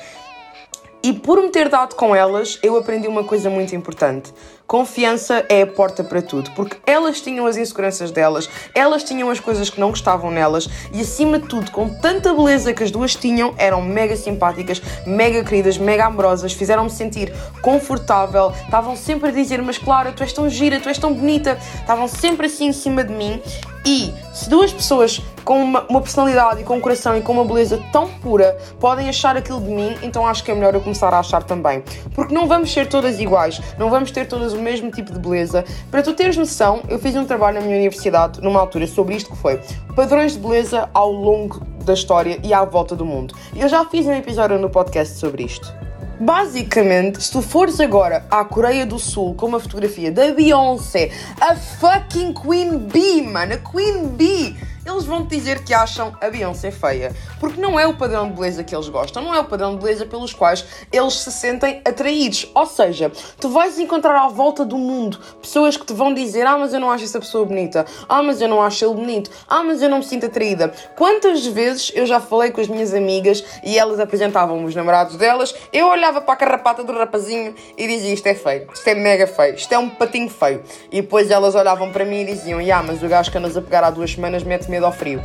E 1.02 1.14
por 1.14 1.42
me 1.42 1.50
ter 1.50 1.70
dado 1.70 1.96
com 1.96 2.16
elas, 2.16 2.60
eu 2.62 2.78
aprendi 2.78 3.08
uma 3.08 3.24
coisa 3.24 3.50
muito 3.50 3.76
importante. 3.76 4.32
Confiança 4.68 5.46
é 5.48 5.62
a 5.62 5.68
porta 5.68 6.04
para 6.04 6.22
tudo, 6.22 6.52
porque 6.52 6.76
elas 6.86 7.22
tinham 7.22 7.46
as 7.46 7.56
inseguranças 7.56 8.12
delas, 8.12 8.50
elas 8.76 9.02
tinham 9.02 9.30
as 9.30 9.40
coisas 9.40 9.70
que 9.70 9.80
não 9.80 9.92
gostavam 9.92 10.30
nelas 10.30 10.68
e, 10.92 11.00
acima 11.00 11.40
de 11.40 11.48
tudo, 11.48 11.72
com 11.72 11.88
tanta 11.88 12.34
beleza 12.34 12.74
que 12.74 12.84
as 12.84 12.92
duas 12.92 13.16
tinham, 13.16 13.56
eram 13.58 13.82
mega 13.82 14.18
simpáticas, 14.18 14.82
mega 15.06 15.42
queridas, 15.42 15.78
mega 15.78 16.08
amorosas, 16.08 16.52
fizeram-me 16.52 16.90
sentir 16.90 17.34
confortável, 17.62 18.52
estavam 18.66 18.98
sempre 18.98 19.30
a 19.30 19.32
dizer: 19.32 19.62
Mas 19.62 19.78
Clara, 19.78 20.12
tu 20.12 20.22
és 20.22 20.34
tão 20.34 20.50
gira, 20.50 20.82
tu 20.82 20.90
és 20.90 20.98
tão 20.98 21.14
bonita, 21.14 21.58
estavam 21.80 22.10
sempre 22.10 22.48
assim 22.48 22.66
em 22.66 22.74
cima 22.74 23.06
de 23.06 23.14
mim. 23.14 23.42
E 23.88 24.14
se 24.34 24.50
duas 24.50 24.74
pessoas 24.74 25.22
com 25.46 25.64
uma, 25.64 25.86
uma, 25.88 26.02
personalidade 26.02 26.60
e 26.60 26.66
com 26.66 26.76
um 26.76 26.82
coração 26.82 27.16
e 27.16 27.22
com 27.22 27.32
uma 27.32 27.46
beleza 27.46 27.82
tão 27.90 28.10
pura 28.10 28.58
podem 28.82 29.08
achar 29.08 29.38
aquilo 29.38 29.62
de 29.62 29.70
mim, 29.70 29.96
então 30.04 30.28
acho 30.28 30.44
que 30.44 30.52
é 30.52 30.54
melhor 30.54 30.76
eu 30.76 30.82
começar 30.82 31.14
a 31.14 31.20
achar 31.20 31.42
também. 31.42 31.82
Porque 32.14 32.34
não 32.34 32.50
vamos 32.50 32.70
ser 32.70 32.90
todas 32.90 33.18
iguais, 33.18 33.62
não 33.80 33.90
vamos 33.90 34.12
ter 34.12 34.28
todas 34.28 34.52
o 34.52 34.60
mesmo 34.60 34.92
tipo 34.92 35.14
de 35.14 35.20
beleza. 35.20 35.64
Para 35.90 36.04
tu 36.04 36.14
teres 36.14 36.36
noção, 36.36 36.82
eu 36.90 37.00
fiz 37.00 37.16
um 37.16 37.24
trabalho 37.24 37.62
na 37.62 37.66
minha 37.66 37.78
universidade 37.78 38.42
numa 38.42 38.60
altura 38.60 38.86
sobre 38.88 39.16
isto 39.16 39.30
que 39.30 39.38
foi 39.38 39.62
padrões 39.96 40.34
de 40.34 40.40
beleza 40.40 40.90
ao 40.94 41.10
longo 41.10 41.62
da 41.86 41.94
história 41.94 42.38
e 42.44 42.54
à 42.54 42.66
volta 42.66 42.94
do 42.94 43.06
mundo. 43.06 43.34
Eu 43.56 43.70
já 43.70 43.86
fiz 43.86 44.06
um 44.06 44.14
episódio 44.14 44.60
no 44.60 44.70
podcast 44.70 45.18
sobre 45.18 45.44
isto. 45.44 45.87
Basicamente, 46.20 47.22
se 47.22 47.32
tu 47.32 47.44
fores 47.44 47.80
agora 47.80 48.26
à 48.32 48.44
Coreia 48.44 48.88
do 48.88 48.98
Sul 48.98 49.36
com 49.36 49.46
uma 49.46 49.60
fotografia 49.60 50.12
da 50.12 50.32
Beyoncé, 50.34 51.12
a 51.40 51.56
fucking 51.56 52.34
Queen 52.34 52.80
Bee, 52.80 53.22
mano, 53.22 53.54
a 53.54 53.58
Queen 53.58 54.08
Bee 54.08 54.58
eles 54.88 55.06
vão 55.06 55.26
te 55.26 55.36
dizer 55.36 55.64
que 55.64 55.74
acham 55.74 56.16
a 56.22 56.30
Beyoncé 56.30 56.72
feia. 56.72 57.14
Porque 57.40 57.60
não 57.60 57.80
é 57.80 57.86
o 57.86 57.94
padrão 57.94 58.30
de 58.30 58.36
beleza 58.36 58.64
que 58.64 58.76
eles 58.76 58.90
gostam, 58.90 59.24
não 59.24 59.34
é 59.34 59.40
o 59.40 59.46
padrão 59.46 59.76
de 59.76 59.84
beleza 59.84 60.06
pelos 60.06 60.34
quais 60.34 60.66
eles 60.92 61.14
se 61.14 61.32
sentem 61.32 61.82
atraídos. 61.86 62.50
Ou 62.56 62.66
seja, 62.66 63.12
tu 63.40 63.50
vais 63.50 63.78
encontrar 63.78 64.18
à 64.18 64.28
volta 64.28 64.66
do 64.66 64.78
mundo 64.78 65.20
pessoas 65.42 65.76
que 65.76 65.86
te 65.86 65.94
vão 65.94 66.14
dizer: 66.14 66.46
Ah, 66.46 66.58
mas 66.58 66.74
eu 66.74 66.80
não 66.80 66.90
acho 66.90 67.04
essa 67.04 67.20
pessoa 67.20 67.46
bonita. 67.46 67.86
Ah, 68.08 68.24
mas 68.24 68.42
eu 68.42 68.48
não 68.48 68.62
acho 68.62 68.86
ele 68.86 68.94
bonito. 68.94 69.30
Ah, 69.48 69.64
mas 69.64 69.82
eu 69.82 69.90
não 69.90 69.98
me 69.98 70.04
sinto 70.04 70.26
atraída. 70.26 70.72
Quantas 70.96 71.46
vezes 71.46 71.92
eu 71.94 72.06
já 72.06 72.20
falei 72.20 72.52
com 72.52 72.62
as 72.62 72.68
minhas 72.68 72.94
amigas 72.94 73.44
e 73.64 73.78
elas 73.78 74.00
apresentavam 74.00 74.64
os 74.64 74.76
namorados 74.76 75.16
delas, 75.18 75.54
eu 75.74 75.88
olhava 75.88 76.22
para 76.22 76.34
a 76.34 76.38
carrapata 76.38 76.84
do 76.84 76.94
rapazinho 76.94 77.54
e 77.78 77.88
dizia: 77.88 78.14
Isto 78.14 78.28
é 78.28 78.34
feio, 78.34 78.68
isto 78.74 78.88
é 78.88 78.96
mega 78.96 79.28
feio, 79.28 79.56
isto 79.56 79.72
é 79.74 79.78
um 79.78 79.90
patinho 79.90 80.30
feio. 80.30 80.64
E 80.92 81.02
depois 81.02 81.30
elas 81.30 81.56
olhavam 81.56 81.92
para 81.92 82.06
mim 82.06 82.22
e 82.22 82.26
diziam: 82.26 82.60
Ah, 82.74 82.84
mas 82.84 83.04
o 83.04 83.08
gajo 83.08 83.32
que 83.32 83.38
andas 83.38 83.58
a 83.58 83.62
pegar 83.62 83.84
há 83.84 83.90
duas 83.90 84.12
semanas 84.12 84.44
mete-me 84.44 84.77
medo 84.78 84.86
ao 84.86 84.92
frio. 84.92 85.22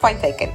Fine 0.00 0.20
taken. 0.20 0.52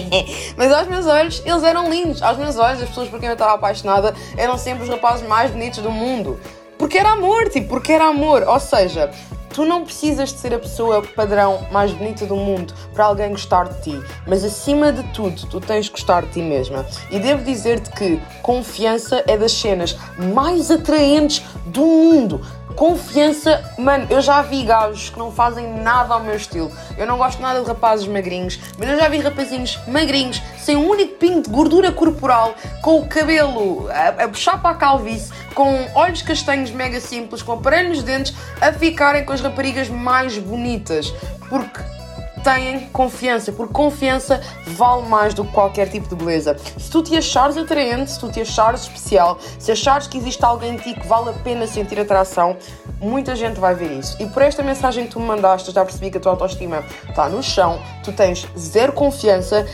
Mas 0.56 0.72
aos 0.72 0.88
meus 0.88 1.06
olhos, 1.06 1.42
eles 1.44 1.62
eram 1.62 1.90
lindos. 1.90 2.22
Aos 2.22 2.38
meus 2.38 2.56
olhos, 2.56 2.82
as 2.82 2.88
pessoas 2.88 3.08
por 3.08 3.20
quem 3.20 3.28
eu 3.28 3.34
estava 3.34 3.54
apaixonada 3.54 4.14
eram 4.36 4.58
sempre 4.58 4.82
os 4.82 4.88
rapazes 4.88 5.26
mais 5.26 5.50
bonitos 5.50 5.80
do 5.80 5.90
mundo. 5.90 6.40
Porque 6.78 6.98
era 6.98 7.12
amor, 7.12 7.48
tipo, 7.48 7.68
porque 7.68 7.92
era 7.92 8.06
amor. 8.06 8.42
Ou 8.42 8.60
seja, 8.60 9.10
tu 9.52 9.64
não 9.64 9.84
precisas 9.84 10.32
de 10.32 10.38
ser 10.38 10.54
a 10.54 10.58
pessoa 10.58 11.02
padrão 11.02 11.66
mais 11.70 11.92
bonita 11.92 12.26
do 12.26 12.36
mundo 12.36 12.74
para 12.92 13.06
alguém 13.06 13.30
gostar 13.30 13.68
de 13.68 13.82
ti. 13.82 14.02
Mas 14.26 14.44
acima 14.44 14.92
de 14.92 15.02
tudo, 15.12 15.46
tu 15.46 15.60
tens 15.60 15.86
de 15.86 15.92
gostar 15.92 16.22
de 16.22 16.32
ti 16.32 16.42
mesma. 16.42 16.84
E 17.10 17.18
devo 17.18 17.42
dizer-te 17.42 17.90
que 17.90 18.20
confiança 18.42 19.22
é 19.26 19.36
das 19.36 19.52
cenas 19.52 19.96
mais 20.34 20.70
atraentes 20.70 21.42
do 21.66 21.82
mundo 21.82 22.40
Confiança, 22.76 23.62
mano, 23.78 24.06
eu 24.10 24.20
já 24.20 24.42
vi 24.42 24.64
gajos 24.64 25.10
que 25.10 25.18
não 25.18 25.30
fazem 25.30 25.72
nada 25.82 26.14
ao 26.14 26.20
meu 26.20 26.34
estilo. 26.34 26.70
Eu 26.96 27.06
não 27.06 27.18
gosto 27.18 27.40
nada 27.40 27.60
de 27.60 27.66
rapazes 27.66 28.06
magrinhos, 28.06 28.58
mas 28.78 28.88
eu 28.88 28.98
já 28.98 29.08
vi 29.08 29.18
rapazinhos 29.18 29.78
magrinhos, 29.86 30.42
sem 30.58 30.76
um 30.76 30.88
único 30.88 31.16
pingo 31.16 31.42
de 31.42 31.50
gordura 31.50 31.92
corporal, 31.92 32.54
com 32.82 33.00
o 33.00 33.06
cabelo 33.06 33.88
a, 33.90 34.24
a 34.24 34.28
puxar 34.28 34.60
para 34.60 34.70
a 34.70 34.74
calvície, 34.74 35.32
com 35.54 35.86
olhos 35.94 36.22
castanhos 36.22 36.70
mega 36.70 37.00
simples, 37.00 37.42
com 37.42 37.52
aparelhos 37.52 37.98
de 37.98 38.04
dentes, 38.04 38.34
a 38.60 38.72
ficarem 38.72 39.24
com 39.24 39.32
as 39.32 39.40
raparigas 39.40 39.88
mais 39.88 40.38
bonitas. 40.38 41.12
Porque 41.48 41.80
têm 42.42 42.88
confiança, 42.88 43.52
porque 43.52 43.72
confiança 43.72 44.40
vale 44.66 45.08
mais 45.08 45.34
do 45.34 45.44
que 45.44 45.52
qualquer 45.52 45.88
tipo 45.88 46.08
de 46.08 46.14
beleza. 46.14 46.56
Se 46.78 46.90
tu 46.90 47.02
te 47.02 47.16
achares 47.16 47.56
atraente, 47.56 48.10
se 48.10 48.20
tu 48.20 48.30
te 48.30 48.40
achares 48.40 48.82
especial, 48.82 49.38
se 49.58 49.72
achares 49.72 50.06
que 50.06 50.18
existe 50.18 50.44
alguém 50.44 50.74
em 50.74 50.76
ti 50.76 50.94
que 50.94 51.06
vale 51.06 51.30
a 51.30 51.32
pena 51.32 51.66
sentir 51.66 51.98
atração, 52.00 52.56
muita 53.00 53.36
gente 53.36 53.58
vai 53.58 53.74
ver 53.74 53.92
isso. 53.92 54.16
E 54.20 54.26
por 54.26 54.42
esta 54.42 54.62
mensagem 54.62 55.06
que 55.06 55.12
tu 55.12 55.20
me 55.20 55.26
mandaste, 55.26 55.70
já 55.70 55.84
percebi 55.84 56.10
que 56.10 56.18
a 56.18 56.20
tua 56.20 56.32
autoestima 56.32 56.84
está 57.08 57.28
no 57.28 57.42
chão, 57.42 57.80
tu 58.02 58.12
tens 58.12 58.46
zero 58.56 58.92
confiança 58.92 59.66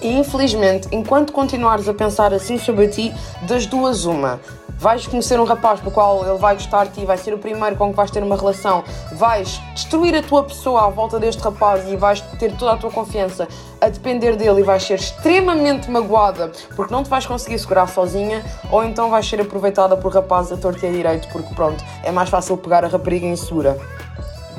e 0.00 0.16
infelizmente, 0.16 0.88
enquanto 0.92 1.32
continuares 1.32 1.88
a 1.88 1.94
pensar 1.94 2.32
assim 2.32 2.56
sobre 2.56 2.88
ti, 2.88 3.12
das 3.42 3.66
duas 3.66 4.04
uma 4.04 4.40
vais 4.78 5.06
conhecer 5.06 5.38
um 5.40 5.44
rapaz 5.44 5.80
pelo 5.80 5.90
qual 5.90 6.24
ele 6.24 6.38
vai 6.38 6.54
gostar 6.54 6.84
de 6.84 6.92
ti, 6.92 7.04
vai 7.04 7.18
ser 7.18 7.34
o 7.34 7.38
primeiro 7.38 7.76
com 7.76 7.90
que 7.90 7.96
vais 7.96 8.10
ter 8.10 8.22
uma 8.22 8.36
relação, 8.36 8.84
vais 9.12 9.60
destruir 9.74 10.14
a 10.14 10.22
tua 10.22 10.44
pessoa 10.44 10.86
à 10.86 10.88
volta 10.88 11.18
deste 11.18 11.42
rapaz 11.42 11.86
e 11.88 11.96
vais 11.96 12.20
ter 12.38 12.56
toda 12.56 12.72
a 12.72 12.76
tua 12.76 12.90
confiança 12.90 13.48
a 13.80 13.88
depender 13.88 14.36
dele 14.36 14.60
e 14.60 14.62
vais 14.62 14.82
ser 14.82 14.94
extremamente 14.94 15.90
magoada 15.90 16.52
porque 16.76 16.92
não 16.92 17.02
te 17.02 17.10
vais 17.10 17.26
conseguir 17.26 17.58
segurar 17.58 17.88
sozinha, 17.88 18.44
ou 18.70 18.84
então 18.84 19.10
vais 19.10 19.28
ser 19.28 19.40
aproveitada 19.40 19.96
por 19.96 20.12
rapazes 20.12 20.52
a 20.52 20.56
torto 20.56 20.84
e 20.84 20.88
a 20.88 20.92
direito 20.92 21.28
porque 21.28 21.52
pronto, 21.54 21.84
é 22.04 22.12
mais 22.12 22.28
fácil 22.28 22.56
pegar 22.56 22.84
a 22.84 22.88
rapariga 22.88 23.26
insegura 23.26 23.78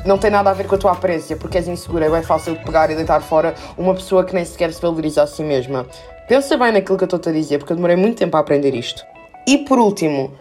não 0.05 0.17
tem 0.17 0.31
nada 0.31 0.49
a 0.49 0.53
ver 0.53 0.65
com 0.65 0.75
a 0.75 0.77
tua 0.77 0.93
aparência, 0.93 1.35
porque 1.35 1.57
és 1.57 1.67
insegura, 1.67 2.05
é 2.05 2.09
bem 2.09 2.23
fácil 2.23 2.55
de 2.55 2.63
pegar 2.63 2.89
e 2.89 2.95
deitar 2.95 3.21
fora 3.21 3.53
uma 3.77 3.93
pessoa 3.93 4.23
que 4.23 4.33
nem 4.33 4.45
sequer 4.45 4.71
se 4.73 4.81
valoriza 4.81 5.23
a 5.23 5.27
si 5.27 5.43
mesma. 5.43 5.85
Pensa 6.27 6.57
bem 6.57 6.71
naquilo 6.71 6.97
que 6.97 7.03
eu 7.03 7.07
estou-te 7.07 7.29
a 7.29 7.31
dizer, 7.31 7.57
porque 7.57 7.73
eu 7.73 7.75
demorei 7.75 7.97
muito 7.97 8.17
tempo 8.17 8.37
a 8.37 8.39
aprender 8.39 8.73
isto. 8.73 9.03
E 9.47 9.57
por 9.59 9.79
último, 9.79 10.31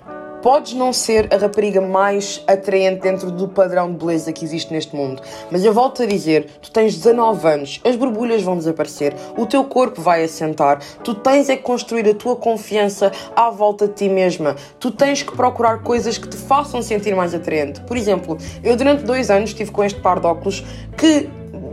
podes 0.42 0.72
não 0.74 0.92
ser 0.92 1.32
a 1.32 1.36
rapariga 1.36 1.80
mais 1.80 2.42
atraente 2.46 3.00
dentro 3.00 3.30
do 3.30 3.48
padrão 3.48 3.90
de 3.90 3.98
beleza 3.98 4.32
que 4.32 4.44
existe 4.44 4.72
neste 4.72 4.94
mundo, 4.94 5.22
mas 5.50 5.64
eu 5.64 5.72
volto 5.72 6.02
a 6.02 6.06
dizer: 6.06 6.46
tu 6.60 6.70
tens 6.70 6.94
19 6.96 7.46
anos, 7.46 7.80
as 7.84 7.96
borbulhas 7.96 8.42
vão 8.42 8.56
desaparecer, 8.56 9.14
o 9.36 9.46
teu 9.46 9.64
corpo 9.64 10.00
vai 10.00 10.24
assentar, 10.24 10.80
tu 11.02 11.14
tens 11.14 11.48
é 11.48 11.56
que 11.56 11.62
construir 11.62 12.08
a 12.08 12.14
tua 12.14 12.36
confiança 12.36 13.10
à 13.34 13.50
volta 13.50 13.88
de 13.88 13.94
ti 13.94 14.08
mesma, 14.08 14.56
tu 14.78 14.90
tens 14.90 15.22
que 15.22 15.34
procurar 15.34 15.82
coisas 15.82 16.18
que 16.18 16.28
te 16.28 16.36
façam 16.36 16.82
sentir 16.82 17.14
mais 17.14 17.34
atraente. 17.34 17.80
Por 17.82 17.96
exemplo, 17.96 18.38
eu 18.62 18.76
durante 18.76 19.04
dois 19.04 19.30
anos 19.30 19.50
estive 19.50 19.70
com 19.70 19.82
este 19.84 20.00
par 20.00 20.20
de 20.20 20.26
óculos 20.26 20.64
que 20.96 21.28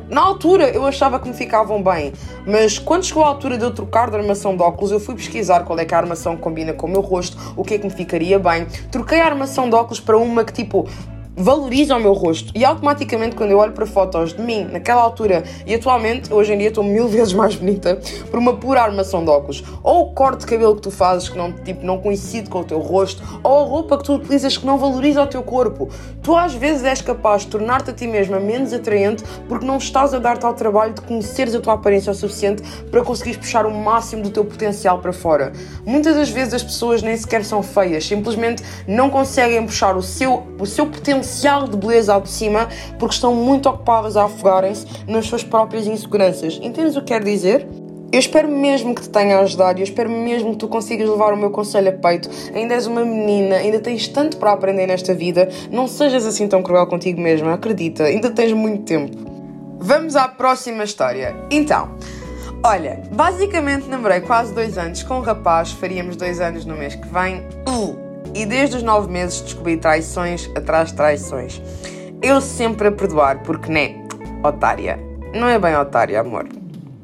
na 0.09 0.21
altura 0.21 0.69
eu 0.69 0.85
achava 0.85 1.19
que 1.19 1.27
me 1.27 1.33
ficavam 1.33 1.81
bem, 1.81 2.13
mas 2.45 2.77
quando 2.77 3.05
chegou 3.05 3.23
a 3.23 3.27
altura 3.27 3.57
de 3.57 3.63
eu 3.63 3.71
trocar 3.71 4.09
de 4.09 4.15
armação 4.15 4.55
de 4.55 4.61
óculos, 4.61 4.91
eu 4.91 4.99
fui 4.99 5.15
pesquisar 5.15 5.61
qual 5.63 5.79
é 5.79 5.85
que 5.85 5.95
a 5.95 5.97
armação 5.97 6.37
combina 6.37 6.73
com 6.73 6.87
o 6.87 6.89
meu 6.89 7.01
rosto, 7.01 7.37
o 7.55 7.63
que 7.63 7.73
é 7.73 7.77
que 7.77 7.85
me 7.85 7.93
ficaria 7.93 8.37
bem. 8.37 8.67
Troquei 8.91 9.19
a 9.19 9.25
armação 9.25 9.69
de 9.69 9.75
óculos 9.75 9.99
para 9.99 10.17
uma 10.17 10.43
que 10.43 10.53
tipo 10.53 10.87
valoriza 11.35 11.95
o 11.95 11.99
meu 11.99 12.13
rosto. 12.13 12.51
E 12.55 12.63
automaticamente 12.63 13.35
quando 13.35 13.51
eu 13.51 13.57
olho 13.57 13.73
para 13.73 13.85
fotos 13.85 14.33
de 14.33 14.41
mim 14.41 14.67
naquela 14.71 15.01
altura 15.01 15.43
e 15.65 15.75
atualmente, 15.75 16.33
hoje 16.33 16.53
em 16.53 16.57
dia 16.57 16.69
estou 16.69 16.83
mil 16.83 17.07
vezes 17.09 17.33
mais 17.33 17.55
bonita 17.55 17.99
por 18.29 18.39
uma 18.39 18.53
pura 18.55 18.81
armação 18.81 19.23
de 19.23 19.29
óculos. 19.29 19.63
Ou 19.83 20.03
o 20.03 20.13
corte 20.13 20.41
de 20.41 20.45
cabelo 20.45 20.75
que 20.75 20.81
tu 20.81 20.91
fazes 20.91 21.29
que 21.29 21.37
não, 21.37 21.51
tipo, 21.51 21.85
não 21.85 21.97
coincide 21.97 22.49
com 22.49 22.59
o 22.59 22.63
teu 22.63 22.79
rosto 22.79 23.21
ou 23.43 23.59
a 23.59 23.63
roupa 23.63 23.97
que 23.97 24.03
tu 24.05 24.15
utilizas 24.15 24.57
que 24.57 24.65
não 24.65 24.77
valoriza 24.77 25.21
o 25.21 25.27
teu 25.27 25.43
corpo. 25.43 25.89
Tu 26.21 26.35
às 26.35 26.53
vezes 26.53 26.83
és 26.83 27.01
capaz 27.01 27.43
de 27.43 27.49
tornar-te 27.49 27.89
a 27.89 27.93
ti 27.93 28.07
mesma 28.07 28.39
menos 28.39 28.73
atraente 28.73 29.23
porque 29.47 29.65
não 29.65 29.77
estás 29.77 30.13
a 30.13 30.19
dar-te 30.19 30.45
ao 30.45 30.53
trabalho 30.53 30.93
de 30.93 31.01
conheceres 31.01 31.53
a 31.53 31.59
tua 31.59 31.73
aparência 31.73 32.11
o 32.11 32.15
suficiente 32.15 32.63
para 32.89 33.03
conseguires 33.03 33.37
puxar 33.37 33.65
o 33.65 33.71
máximo 33.71 34.23
do 34.23 34.29
teu 34.29 34.45
potencial 34.45 34.99
para 34.99 35.11
fora. 35.11 35.51
Muitas 35.85 36.15
das 36.15 36.29
vezes 36.29 36.53
as 36.53 36.63
pessoas 36.63 37.01
nem 37.01 37.15
sequer 37.17 37.43
são 37.43 37.61
feias 37.61 38.05
simplesmente 38.05 38.63
não 38.87 39.09
conseguem 39.09 39.65
puxar 39.65 39.97
o 39.97 40.01
seu, 40.01 40.43
o 40.59 40.65
seu 40.65 40.85
potencial 40.85 41.24
potencial 41.25 41.67
de 41.67 41.75
beleza 41.75 42.13
ao 42.13 42.21
de 42.21 42.29
cima 42.29 42.69
porque 42.99 43.15
estão 43.15 43.33
muito 43.33 43.67
ocupadas 43.67 44.15
a 44.15 44.25
afogarem-se 44.25 44.85
nas 45.07 45.25
suas 45.25 45.43
próprias 45.43 45.87
inseguranças. 45.87 46.59
Entendes 46.61 46.95
o 46.95 46.99
que 46.99 47.07
quero 47.07 47.25
dizer? 47.25 47.67
Eu 48.11 48.19
espero 48.19 48.47
mesmo 48.47 48.93
que 48.93 49.01
te 49.01 49.09
tenha 49.09 49.39
ajudado, 49.39 49.79
eu 49.79 49.83
espero 49.83 50.09
mesmo 50.09 50.51
que 50.51 50.57
tu 50.57 50.67
consigas 50.67 51.09
levar 51.09 51.33
o 51.33 51.37
meu 51.37 51.49
conselho 51.49 51.89
a 51.89 51.91
peito. 51.91 52.29
Ainda 52.53 52.75
és 52.75 52.85
uma 52.85 53.03
menina, 53.03 53.55
ainda 53.55 53.79
tens 53.79 54.07
tanto 54.07 54.37
para 54.37 54.51
aprender 54.51 54.87
nesta 54.87 55.13
vida. 55.13 55.49
Não 55.71 55.87
sejas 55.87 56.25
assim 56.25 56.47
tão 56.47 56.61
cruel 56.61 56.85
contigo 56.87 57.19
mesma, 57.19 57.53
acredita, 57.53 58.03
ainda 58.03 58.29
tens 58.29 58.53
muito 58.53 58.83
tempo. 58.83 59.17
Vamos 59.79 60.15
à 60.15 60.27
próxima 60.27 60.83
história. 60.83 61.35
Então, 61.51 61.89
olha, 62.63 63.01
basicamente 63.11 63.87
namorei 63.87 64.21
quase 64.21 64.53
dois 64.53 64.77
anos 64.77 65.03
com 65.03 65.15
um 65.15 65.21
rapaz, 65.21 65.71
faríamos 65.71 66.15
dois 66.15 66.39
anos 66.39 66.63
no 66.63 66.75
mês 66.75 66.95
que 66.95 67.07
vem. 67.07 67.39
Uh, 67.67 68.04
e 68.35 68.45
desde 68.45 68.75
os 68.75 68.83
nove 68.83 69.09
meses 69.09 69.41
descobri 69.41 69.77
traições 69.77 70.51
atrás 70.53 70.89
de 70.89 70.95
traições. 70.95 71.61
Eu 72.21 72.41
sempre 72.41 72.89
a 72.89 72.91
perdoar, 72.91 73.41
porque 73.43 73.71
né, 73.71 73.95
otária. 74.43 74.99
Não 75.33 75.47
é 75.47 75.57
bem 75.57 75.75
otária, 75.75 76.19
amor. 76.19 76.45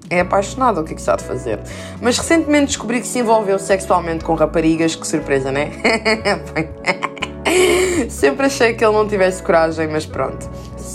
É 0.10 0.20
apaixonada, 0.20 0.82
o 0.82 0.84
que 0.84 0.92
é 0.92 0.96
que 0.96 1.02
de 1.16 1.24
fazer? 1.24 1.60
Mas 2.02 2.18
recentemente 2.18 2.68
descobri 2.68 3.00
que 3.00 3.08
se 3.08 3.20
envolveu 3.20 3.58
sexualmente 3.58 4.26
com 4.26 4.36
raparigas, 4.36 4.94
que 4.94 5.08
surpresa, 5.08 5.52
né? 5.52 5.72
sempre 8.10 8.46
achei 8.46 8.74
que 8.74 8.84
ele 8.84 8.94
não 8.94 9.08
tivesse 9.08 9.42
coragem, 9.42 9.88
mas 9.88 10.06
pronto 10.06 10.50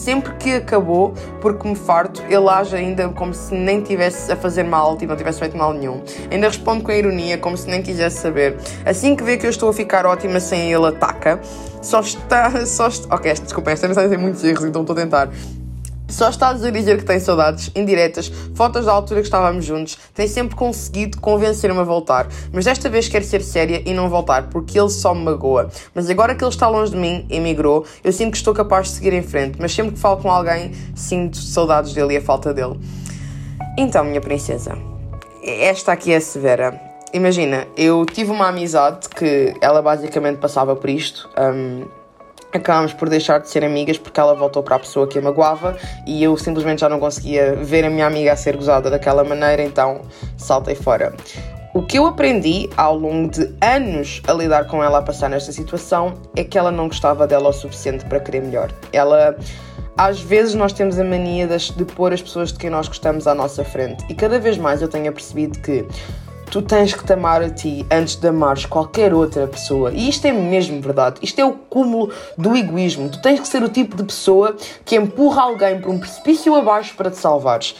sempre 0.07 0.33
que 0.35 0.53
acabou, 0.53 1.13
porque 1.41 1.67
me 1.67 1.75
farto, 1.75 2.23
ele 2.29 2.49
age 2.49 2.77
ainda 2.77 3.09
como 3.09 3.35
se 3.35 3.53
nem 3.53 3.83
tivesse 3.83 4.31
a 4.31 4.37
fazer 4.37 4.63
mal, 4.63 4.97
tipo, 4.97 5.11
não 5.11 5.17
tivesse 5.17 5.41
feito 5.41 5.57
mal 5.59 5.73
nenhum. 5.73 6.01
Ainda 6.31 6.47
responde 6.47 6.85
com 6.85 6.93
ironia, 6.93 7.37
como 7.37 7.57
se 7.57 7.69
nem 7.69 7.83
quisesse 7.83 8.19
saber. 8.19 8.57
Assim 8.85 9.17
que 9.17 9.25
vê 9.25 9.37
que 9.37 9.45
eu 9.45 9.51
estou 9.51 9.69
a 9.69 9.73
ficar 9.73 10.07
ótima 10.07 10.39
sem 10.39 10.73
ele, 10.73 10.87
ataca. 10.87 11.41
Só 11.83 11.99
está. 11.99 12.53
Só 12.67 12.87
está... 12.87 13.17
Ok, 13.17 13.33
desculpa, 13.33 13.73
esta 13.73 13.89
mensagem 13.89 14.11
tem 14.11 14.19
muitos 14.19 14.45
erros, 14.45 14.65
então 14.65 14.83
estou 14.83 14.95
a 14.95 15.01
tentar. 15.01 15.29
Só 16.09 16.29
estás 16.29 16.65
a 16.65 16.71
dizer 16.71 16.99
que 16.99 17.05
tem 17.05 17.19
saudades 17.19 17.71
indiretas, 17.75 18.29
fotos 18.55 18.87
da 18.87 18.93
altura 18.93 19.21
que 19.21 19.27
estávamos 19.27 19.65
juntos, 19.65 19.99
tem 20.15 20.29
sempre 20.29 20.55
conseguido 20.55 21.21
convencer-me 21.21 21.81
a 21.81 21.83
voltar, 21.83 22.29
mas 22.53 22.65
desta 22.65 22.89
vez 22.89 23.09
quer 23.09 23.25
ser 23.25 23.43
séria 23.43 23.83
e 23.85 23.93
não 23.93 24.09
voltar, 24.09 24.49
porque 24.49 24.79
ele 24.79 24.89
só 24.89 25.13
me 25.13 25.25
magoa. 25.25 25.69
Mas 25.93 26.09
agora 26.09 26.35
que 26.35 26.45
ele 26.45 26.51
está 26.51 26.69
longe 26.69 26.93
de 26.93 26.97
mim, 26.97 27.27
emigrou, 27.29 27.85
eu 28.05 28.13
sinto 28.13 28.31
que 28.31 28.37
estou 28.37 28.55
capaz 28.55 28.87
de 28.87 28.95
seguir 28.95 29.13
em 29.13 29.23
frente, 29.23 29.59
mas 29.61 29.75
sempre 29.75 29.93
que 29.93 29.99
falo 29.99 30.19
com 30.19 30.31
alguém, 30.31 30.73
sinto 30.95 31.37
saudades 31.37 31.93
dele 31.93 32.15
e 32.15 32.17
a 32.19 32.23
falta 32.23 32.55
dele. 32.55 32.79
Então, 33.77 34.05
minha 34.05 34.21
princesa, 34.21 34.79
esta 35.43 35.93
aqui 35.93 36.13
é 36.13 36.21
severa. 36.21 36.81
Imagina, 37.13 37.67
eu 37.77 38.07
tive 38.07 38.31
uma 38.31 38.49
amizade 38.49 39.09
que 39.09 39.55
ela 39.61 39.83
basicamente 39.83 40.39
passava 40.39 40.77
por 40.77 40.89
isto. 40.89 41.29
Um, 41.37 41.85
acabámos 42.57 42.93
por 42.93 43.09
deixar 43.09 43.39
de 43.39 43.49
ser 43.49 43.65
amigas 43.65 43.99
porque 43.99 44.19
ela 44.19 44.35
voltou 44.35 44.63
para 44.63 44.77
a 44.77 44.79
pessoa 44.79 45.07
que 45.07 45.19
a 45.19 45.23
magoava 45.23 45.77
e 46.07 46.23
eu 46.23 46.37
simplesmente 46.37 46.81
já 46.81 46.89
não 46.89 46.99
conseguia 46.99 47.55
ver 47.57 47.85
a 47.85 47.91
minha 47.91 48.07
amiga 48.07 48.33
a 48.33 48.37
ser 48.37 48.57
gozada 48.57 48.91
daquela 48.91 49.25
maneira, 49.25 49.63
então 49.63 50.03
saltei 50.37 50.75
fora. 50.75 51.15
O 51.75 51.83
que 51.83 51.99
eu 51.99 52.07
aprendi 52.07 52.71
ao 52.77 52.97
longo 52.97 53.31
de 53.31 53.55
anos 53.61 54.23
a 54.27 54.33
lidar 54.33 54.67
com 54.67 54.83
ela 54.83 54.99
a 54.99 55.03
passar 55.03 55.29
nesta 55.29 55.53
situação 55.53 56.15
é 56.35 56.43
que 56.43 56.57
ela 56.57 56.71
não 56.71 56.89
gostava 56.89 57.27
dela 57.27 57.51
o 57.51 57.53
suficiente 57.53 58.05
para 58.07 58.19
querer 58.19 58.43
melhor. 58.43 58.73
Ela 58.93 59.37
às 59.97 60.21
vezes 60.21 60.55
nós 60.55 60.73
temos 60.73 60.99
a 60.99 61.05
mania 61.05 61.47
de, 61.47 61.73
de 61.73 61.85
pôr 61.85 62.13
as 62.13 62.21
pessoas 62.21 62.53
de 62.53 62.59
quem 62.59 62.69
nós 62.69 62.89
gostamos 62.89 63.27
à 63.27 63.35
nossa 63.35 63.65
frente. 63.65 64.05
E 64.11 64.15
cada 64.15 64.39
vez 64.39 64.59
mais 64.59 64.83
eu 64.83 64.89
tenho 64.89 65.13
percebido 65.13 65.59
que 65.61 65.87
tu 66.51 66.63
tens 66.63 66.95
que 66.95 67.05
te 67.05 67.13
amar 67.13 67.43
a 67.43 67.51
ti 67.51 67.85
antes 67.91 68.17
de 68.17 68.29
amares 68.29 68.67
qualquer 68.67 69.13
outra 69.13 69.47
pessoa. 69.47 69.93
E 69.93 70.09
isto 70.09 70.25
é 70.27 70.33
mesmo 70.33 70.81
verdade. 70.81 71.19
Isto 71.23 71.41
é 71.41 71.45
o 71.45 71.53
cúmulo 71.53 72.13
do 72.37 72.57
egoísmo. 72.57 73.09
Tu 73.09 73.21
tens 73.21 73.41
que 73.41 73.49
ser 73.49 73.63
o 73.63 73.69
tipo 73.69 73.97
de 73.97 74.05
pessoa 74.05 74.57
que 74.85 74.97
empurra 74.97 75.43
alguém 75.43 75.81
para 75.81 75.91
um 75.91 75.99
precipício 75.99 76.55
abaixo 76.55 76.95
para 76.97 77.11
te 77.11 77.19
salvares. 77.19 77.75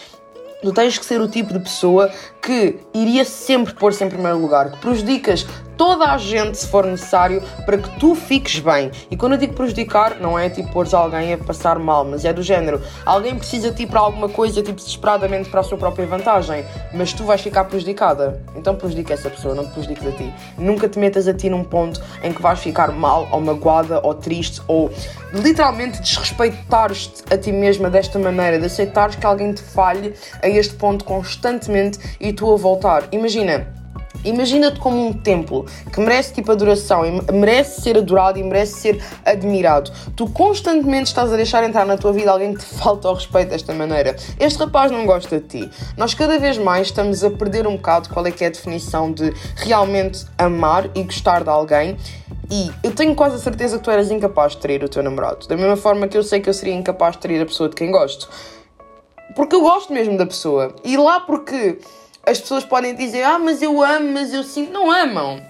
Tu 0.63 0.73
tens 0.73 0.99
que 0.99 1.05
ser 1.05 1.21
o 1.21 1.29
tipo 1.29 1.53
de 1.53 1.61
pessoa 1.61 2.11
que 2.43 2.79
iria 2.93 3.25
sempre 3.25 3.75
pôr-se 3.75 4.03
em 4.03 4.09
primeiro 4.09 4.39
lugar, 4.39 4.73
que 4.73 4.79
prejudicas 4.79 5.47
toda 5.77 6.13
a 6.13 6.19
gente 6.19 6.59
se 6.59 6.67
for 6.67 6.87
necessário 6.87 7.43
para 7.65 7.79
que 7.79 7.89
tu 7.99 8.15
fiques 8.15 8.59
bem. 8.59 8.91
E 9.11 9.17
quando 9.17 9.33
eu 9.33 9.39
digo 9.39 9.55
prejudicar, 9.55 10.19
não 10.21 10.39
é 10.39 10.49
tipo 10.49 10.73
pôr 10.73 10.87
alguém 10.93 11.33
a 11.33 11.39
passar 11.39 11.79
mal, 11.79 12.05
mas 12.05 12.25
é 12.25 12.33
do 12.33 12.43
género: 12.43 12.81
alguém 13.05 13.37
precisa 13.37 13.71
de 13.71 13.77
ti 13.77 13.87
para 13.87 14.01
alguma 14.01 14.29
coisa, 14.29 14.63
tipo 14.63 14.77
desesperadamente 14.77 15.49
para 15.49 15.61
a 15.61 15.63
sua 15.63 15.79
própria 15.79 16.07
vantagem, 16.07 16.65
mas 16.93 17.13
tu 17.13 17.25
vais 17.25 17.41
ficar 17.41 17.65
prejudicada. 17.65 18.43
Então 18.55 18.75
prejudica 18.75 19.15
essa 19.15 19.31
pessoa, 19.31 19.55
não 19.55 19.65
te 19.67 19.73
prejudiques 19.73 20.07
a 20.07 20.13
ti. 20.13 20.33
Nunca 20.59 20.89
te 20.89 20.99
metas 20.99 21.29
a 21.29 21.35
ti 21.35 21.51
num 21.51 21.65
ponto 21.65 22.01
em 22.23 22.33
que 22.33 22.41
vais 22.41 22.59
ficar 22.59 22.93
mal, 22.93 23.29
ou 23.31 23.41
magoada, 23.41 24.01
ou 24.03 24.15
triste, 24.15 24.61
ou 24.67 24.91
literalmente 25.33 26.01
desrespeitares-te 26.01 27.23
a 27.33 27.37
ti 27.37 27.53
mesma 27.53 27.91
desta 27.91 28.19
maneira, 28.19 28.59
de 28.59 28.67
aceitares 28.67 29.17
que 29.17 29.27
alguém 29.27 29.53
te 29.53 29.63
falhe 29.63 30.15
a 30.43 30.49
este 30.49 30.75
ponto 30.75 31.05
constantemente 31.05 31.99
e 32.21 32.33
tu 32.33 32.53
a 32.53 32.57
voltar. 32.57 33.05
Imagina 33.13 33.76
Imagina-te 34.25 34.81
como 34.81 35.07
um 35.07 35.13
templo 35.13 35.67
que 35.93 36.01
merece 36.01 36.35
tipo 36.35 36.51
adoração, 36.53 37.03
merece 37.33 37.81
ser 37.81 37.99
adorado 37.99 38.39
e 38.39 38.43
merece 38.43 38.81
ser 38.81 39.05
admirado. 39.25 39.91
Tu 40.15 40.29
constantemente 40.31 41.09
estás 41.09 41.33
a 41.33 41.37
deixar 41.37 41.65
entrar 41.65 41.87
na 41.87 41.97
tua 41.97 42.13
vida 42.13 42.31
alguém 42.31 42.55
que 42.55 42.61
te 42.61 42.67
falta 42.67 43.09
ao 43.09 43.15
respeito 43.15 43.51
desta 43.51 43.73
maneira. 43.75 44.17
Este 44.39 44.59
rapaz 44.59 44.91
não 44.91 45.07
gosta 45.07 45.41
de 45.41 45.47
ti. 45.47 45.71
Nós 45.97 46.15
cada 46.15 46.39
vez 46.39 46.59
mais 46.59 46.89
estamos 46.89 47.23
a 47.23 47.31
perder 47.31 47.67
um 47.67 47.77
bocado 47.77 48.09
qual 48.09 48.27
é 48.27 48.31
que 48.31 48.45
é 48.45 48.49
a 48.49 48.51
definição 48.51 49.13
de 49.13 49.33
realmente 49.57 50.25
amar 50.39 50.91
e 50.95 51.03
gostar 51.03 51.43
de 51.43 51.51
alguém. 51.51 51.97
E 52.51 52.71
eu 52.83 52.95
tenho 52.95 53.15
quase 53.15 53.37
a 53.37 53.39
certeza 53.39 53.79
que 53.79 53.85
tu 53.85 53.91
eras 53.91 54.11
incapaz 54.11 54.53
de 54.53 54.59
trair 54.59 54.83
o 54.85 54.89
teu 54.89 55.03
namorado. 55.03 55.49
Da 55.49 55.57
mesma 55.57 55.77
forma 55.77 56.07
que 56.07 56.17
eu 56.17 56.23
sei 56.23 56.41
que 56.41 56.49
eu 56.49 56.55
seria 56.55 56.75
incapaz 56.75 57.17
de 57.17 57.23
trair 57.23 57.43
a 57.43 57.47
pessoa 57.47 57.69
de 57.69 57.75
quem 57.75 57.91
gosto. 57.91 58.29
Porque 59.35 59.55
eu 59.55 59.61
gosto 59.61 59.93
mesmo 59.93 60.17
da 60.17 60.25
pessoa. 60.25 60.75
E 60.85 60.97
lá 60.97 61.21
porque 61.21 61.79
as 62.27 62.41
pessoas 62.41 62.65
podem 62.65 62.95
dizer, 62.95 63.23
ah, 63.23 63.39
mas 63.39 63.63
eu 63.63 63.83
amo, 63.83 64.13
mas 64.13 64.35
eu 64.35 64.43
sinto. 64.43 64.73
Não 64.73 64.91
amam. 64.91 65.41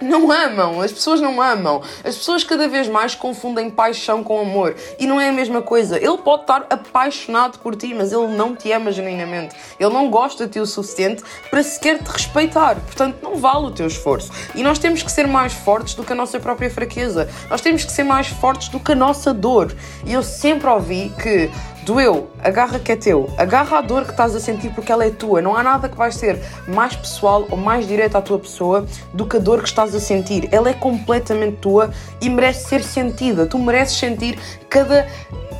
Não 0.00 0.30
amam, 0.30 0.82
as 0.82 0.92
pessoas 0.92 1.22
não 1.22 1.40
amam. 1.40 1.80
As 2.04 2.16
pessoas 2.16 2.44
cada 2.44 2.68
vez 2.68 2.86
mais 2.86 3.14
confundem 3.14 3.70
paixão 3.70 4.22
com 4.22 4.38
amor. 4.38 4.76
E 4.98 5.06
não 5.06 5.18
é 5.18 5.30
a 5.30 5.32
mesma 5.32 5.62
coisa. 5.62 5.96
Ele 5.96 6.18
pode 6.18 6.42
estar 6.42 6.66
apaixonado 6.68 7.58
por 7.60 7.74
ti, 7.74 7.94
mas 7.94 8.12
ele 8.12 8.26
não 8.26 8.54
te 8.54 8.70
ama 8.72 8.92
genuinamente. 8.92 9.56
Ele 9.80 9.92
não 9.92 10.10
gosta 10.10 10.46
de 10.46 10.52
ti 10.52 10.60
o 10.60 10.66
suficiente 10.66 11.22
para 11.48 11.62
sequer 11.62 11.98
te 12.02 12.10
respeitar. 12.10 12.76
Portanto, 12.76 13.16
não 13.22 13.36
vale 13.36 13.68
o 13.68 13.70
teu 13.70 13.86
esforço. 13.86 14.30
E 14.54 14.62
nós 14.62 14.78
temos 14.78 15.02
que 15.02 15.10
ser 15.10 15.26
mais 15.26 15.54
fortes 15.54 15.94
do 15.94 16.04
que 16.04 16.12
a 16.12 16.16
nossa 16.16 16.38
própria 16.38 16.68
fraqueza. 16.68 17.26
Nós 17.48 17.62
temos 17.62 17.82
que 17.82 17.90
ser 17.90 18.04
mais 18.04 18.26
fortes 18.26 18.68
do 18.68 18.78
que 18.78 18.92
a 18.92 18.96
nossa 18.96 19.32
dor. 19.32 19.74
E 20.04 20.12
eu 20.12 20.22
sempre 20.22 20.68
ouvi 20.68 21.10
que 21.22 21.50
Doeu, 21.86 22.28
agarra 22.42 22.80
que 22.80 22.90
é 22.90 22.96
teu. 22.96 23.30
Agarra 23.38 23.78
a 23.78 23.80
dor 23.80 24.04
que 24.04 24.10
estás 24.10 24.34
a 24.34 24.40
sentir 24.40 24.70
porque 24.70 24.90
ela 24.90 25.06
é 25.06 25.10
tua. 25.10 25.40
Não 25.40 25.54
há 25.54 25.62
nada 25.62 25.88
que 25.88 25.96
vai 25.96 26.10
ser 26.10 26.42
mais 26.66 26.96
pessoal 26.96 27.46
ou 27.48 27.56
mais 27.56 27.86
direto 27.86 28.16
à 28.16 28.20
tua 28.20 28.40
pessoa 28.40 28.84
do 29.14 29.24
que 29.24 29.36
a 29.36 29.38
dor 29.38 29.62
que 29.62 29.68
estás 29.68 29.94
a 29.94 30.00
sentir. 30.00 30.48
Ela 30.50 30.70
é 30.70 30.72
completamente 30.72 31.58
tua 31.58 31.92
e 32.20 32.28
merece 32.28 32.68
ser 32.68 32.82
sentida. 32.82 33.46
Tu 33.46 33.56
mereces 33.56 33.96
sentir 33.96 34.36
cada, 34.68 35.06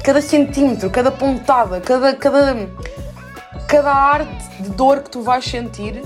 cada 0.02 0.20
centímetro, 0.20 0.90
cada 0.90 1.12
pontada, 1.12 1.80
cada, 1.80 2.12
cada, 2.16 2.70
cada 3.68 3.92
arte 3.92 4.48
de 4.58 4.70
dor 4.70 5.02
que 5.02 5.10
tu 5.10 5.22
vais 5.22 5.44
sentir 5.44 6.02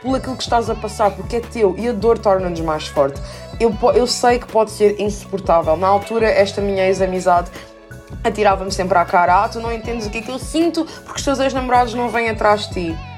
por 0.00 0.14
aquilo 0.14 0.36
que 0.36 0.42
estás 0.44 0.70
a 0.70 0.76
passar, 0.76 1.10
porque 1.10 1.36
é 1.36 1.40
teu 1.40 1.74
e 1.76 1.88
a 1.88 1.92
dor 1.92 2.16
torna-nos 2.16 2.60
mais 2.60 2.86
forte. 2.86 3.20
Eu, 3.58 3.74
eu 3.92 4.06
sei 4.06 4.38
que 4.38 4.46
pode 4.46 4.70
ser 4.70 5.00
insuportável. 5.00 5.76
Na 5.76 5.88
altura, 5.88 6.28
esta 6.28 6.60
minha 6.60 6.86
ex-amizade 6.86 7.50
atirava-me 8.24 8.72
sempre 8.72 8.98
à 8.98 9.04
cara: 9.04 9.44
Ah, 9.44 9.48
tu 9.48 9.60
não 9.60 9.72
entendes 9.72 10.06
o 10.06 10.10
que 10.10 10.18
é 10.18 10.22
que 10.22 10.30
eu 10.30 10.38
sinto 10.38 10.84
porque 11.04 11.18
os 11.18 11.24
teus 11.24 11.38
ex-namorados 11.38 11.94
não 11.94 12.08
vêm 12.08 12.30
atrás 12.30 12.66
de 12.66 12.72
ti. 12.72 13.13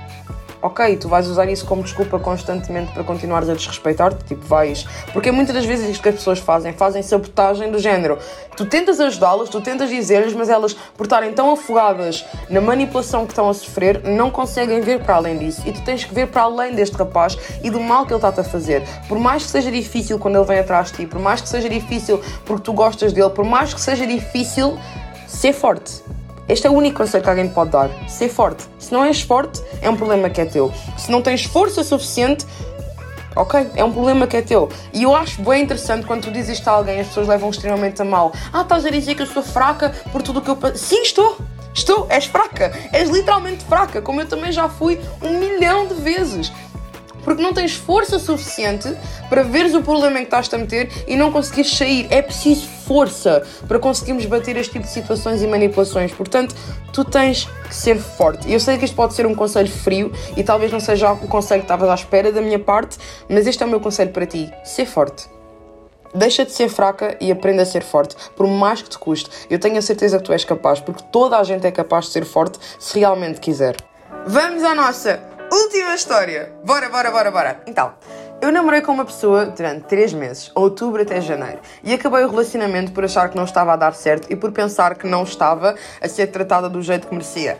Ok, 0.66 0.96
tu 0.96 1.08
vais 1.08 1.28
usar 1.28 1.48
isso 1.48 1.64
como 1.64 1.84
desculpa 1.84 2.18
constantemente 2.18 2.92
para 2.92 3.04
continuares 3.04 3.48
a 3.48 3.54
desrespeitar-te, 3.54 4.24
tipo, 4.24 4.44
vais. 4.46 4.84
Porque 5.12 5.30
muitas 5.30 5.54
das 5.54 5.64
vezes 5.64 5.88
isto 5.88 6.02
que 6.02 6.08
as 6.08 6.16
pessoas 6.16 6.40
fazem, 6.40 6.72
fazem 6.72 7.04
sabotagem 7.04 7.70
do 7.70 7.78
género. 7.78 8.18
Tu 8.56 8.66
tentas 8.66 8.98
ajudá-las, 8.98 9.48
tu 9.48 9.60
tentas 9.60 9.88
dizer-lhes, 9.88 10.34
mas 10.34 10.48
elas, 10.48 10.72
por 10.72 11.04
estarem 11.04 11.32
tão 11.32 11.52
afogadas 11.52 12.24
na 12.50 12.60
manipulação 12.60 13.24
que 13.24 13.30
estão 13.30 13.48
a 13.48 13.54
sofrer, 13.54 14.02
não 14.02 14.28
conseguem 14.28 14.80
ver 14.80 15.04
para 15.04 15.14
além 15.14 15.38
disso. 15.38 15.62
E 15.64 15.70
tu 15.70 15.80
tens 15.82 16.04
que 16.04 16.12
ver 16.12 16.26
para 16.26 16.42
além 16.42 16.74
deste 16.74 16.96
rapaz 16.96 17.38
e 17.62 17.70
do 17.70 17.78
mal 17.78 18.04
que 18.04 18.12
ele 18.12 18.18
está-te 18.18 18.40
a 18.40 18.44
fazer. 18.44 18.82
Por 19.06 19.20
mais 19.20 19.44
que 19.44 19.50
seja 19.50 19.70
difícil 19.70 20.18
quando 20.18 20.34
ele 20.34 20.46
vem 20.46 20.58
atrás 20.58 20.90
de 20.90 20.94
ti, 20.94 21.06
por 21.06 21.20
mais 21.20 21.40
que 21.40 21.48
seja 21.48 21.68
difícil 21.68 22.20
porque 22.44 22.64
tu 22.64 22.72
gostas 22.72 23.12
dele, 23.12 23.30
por 23.30 23.44
mais 23.44 23.72
que 23.72 23.80
seja 23.80 24.04
difícil, 24.04 24.76
ser 25.28 25.52
forte. 25.52 26.02
Este 26.48 26.66
é 26.66 26.70
o 26.70 26.72
único 26.72 26.98
conselho 26.98 27.24
que 27.24 27.28
alguém 27.28 27.48
pode 27.48 27.70
dar. 27.70 27.90
Ser 28.08 28.28
forte. 28.28 28.64
Se 28.78 28.92
não 28.92 29.04
és 29.04 29.20
forte, 29.20 29.60
é 29.82 29.90
um 29.90 29.96
problema 29.96 30.30
que 30.30 30.40
é 30.40 30.44
teu. 30.44 30.72
Se 30.96 31.10
não 31.10 31.20
tens 31.20 31.44
força 31.44 31.82
suficiente, 31.82 32.46
ok? 33.34 33.68
É 33.74 33.84
um 33.84 33.90
problema 33.90 34.26
que 34.26 34.36
é 34.36 34.42
teu. 34.42 34.68
E 34.92 35.02
eu 35.02 35.14
acho 35.14 35.42
bem 35.42 35.62
interessante 35.62 36.06
quando 36.06 36.22
tu 36.22 36.30
dizes 36.30 36.58
isto 36.58 36.68
a 36.68 36.72
alguém, 36.72 37.00
as 37.00 37.08
pessoas 37.08 37.26
levam 37.26 37.50
extremamente 37.50 38.00
a 38.00 38.04
mal. 38.04 38.32
Ah, 38.52 38.62
estás 38.62 38.84
a 38.86 38.90
dizer 38.90 39.14
que 39.14 39.22
eu 39.22 39.26
sou 39.26 39.42
fraca 39.42 39.92
por 40.12 40.22
tudo 40.22 40.38
o 40.38 40.42
que 40.42 40.50
eu. 40.50 40.76
Sim, 40.76 41.02
estou! 41.02 41.36
Estou! 41.74 42.06
És 42.08 42.26
fraca! 42.26 42.72
És 42.92 43.10
literalmente 43.10 43.64
fraca, 43.64 44.00
como 44.00 44.20
eu 44.20 44.26
também 44.26 44.52
já 44.52 44.68
fui 44.68 45.00
um 45.20 45.38
milhão 45.38 45.86
de 45.86 45.94
vezes 45.94 46.52
porque 47.26 47.42
não 47.42 47.52
tens 47.52 47.74
força 47.74 48.20
suficiente 48.20 48.96
para 49.28 49.42
veres 49.42 49.74
o 49.74 49.82
problema 49.82 50.20
em 50.20 50.22
que 50.22 50.28
estás 50.28 50.48
a 50.54 50.58
meter 50.58 50.88
e 51.08 51.16
não 51.16 51.32
conseguires 51.32 51.76
sair. 51.76 52.06
É 52.08 52.22
preciso 52.22 52.68
força 52.86 53.42
para 53.66 53.78
conseguirmos 53.78 54.24
bater 54.26 54.56
este 54.56 54.72
tipo 54.72 54.84
de 54.84 54.90
situações 54.90 55.42
e 55.42 55.46
manipulações. 55.46 56.12
Portanto, 56.12 56.54
tu 56.92 57.04
tens 57.04 57.48
que 57.68 57.74
ser 57.74 57.98
forte. 57.98 58.50
Eu 58.50 58.60
sei 58.60 58.78
que 58.78 58.84
isto 58.84 58.94
pode 58.94 59.14
ser 59.14 59.26
um 59.26 59.34
conselho 59.34 59.70
frio 59.70 60.12
e 60.36 60.42
talvez 60.42 60.70
não 60.72 60.80
seja 60.80 61.12
o 61.12 61.28
conselho 61.28 61.60
que 61.60 61.64
estavas 61.64 61.88
à 61.88 61.94
espera 61.94 62.30
da 62.32 62.40
minha 62.40 62.58
parte, 62.58 62.98
mas 63.28 63.46
este 63.46 63.62
é 63.62 63.66
o 63.66 63.68
meu 63.68 63.80
conselho 63.80 64.12
para 64.12 64.26
ti: 64.26 64.52
ser 64.64 64.86
forte. 64.86 65.28
Deixa 66.14 66.44
de 66.46 66.52
ser 66.52 66.68
fraca 66.68 67.16
e 67.20 67.30
aprenda 67.30 67.62
a 67.62 67.66
ser 67.66 67.82
forte, 67.82 68.16
por 68.34 68.46
mais 68.46 68.80
que 68.80 68.88
te 68.88 68.98
custe. 68.98 69.28
Eu 69.50 69.58
tenho 69.58 69.76
a 69.76 69.82
certeza 69.82 70.16
que 70.18 70.24
tu 70.24 70.32
és 70.32 70.44
capaz, 70.44 70.80
porque 70.80 71.02
toda 71.12 71.36
a 71.36 71.44
gente 71.44 71.66
é 71.66 71.70
capaz 71.70 72.06
de 72.06 72.12
ser 72.12 72.24
forte 72.24 72.58
se 72.78 72.98
realmente 72.98 73.40
quiser. 73.40 73.76
Vamos 74.26 74.62
à 74.62 74.74
nossa 74.74 75.36
Última 75.52 75.94
história. 75.94 76.52
Bora, 76.64 76.88
bora, 76.88 77.10
bora, 77.10 77.30
bora. 77.30 77.60
Então, 77.66 77.94
eu 78.40 78.52
namorei 78.52 78.80
com 78.80 78.92
uma 78.92 79.04
pessoa 79.04 79.46
durante 79.46 79.86
3 79.86 80.12
meses, 80.12 80.50
outubro 80.54 81.02
até 81.02 81.20
janeiro, 81.20 81.58
e 81.82 81.92
acabei 81.92 82.24
o 82.24 82.28
relacionamento 82.28 82.92
por 82.92 83.04
achar 83.04 83.28
que 83.28 83.36
não 83.36 83.44
estava 83.44 83.72
a 83.72 83.76
dar 83.76 83.94
certo 83.94 84.30
e 84.30 84.36
por 84.36 84.52
pensar 84.52 84.96
que 84.96 85.06
não 85.06 85.22
estava 85.22 85.74
a 86.00 86.08
ser 86.08 86.28
tratada 86.28 86.68
do 86.68 86.82
jeito 86.82 87.08
que 87.08 87.14
merecia. 87.14 87.58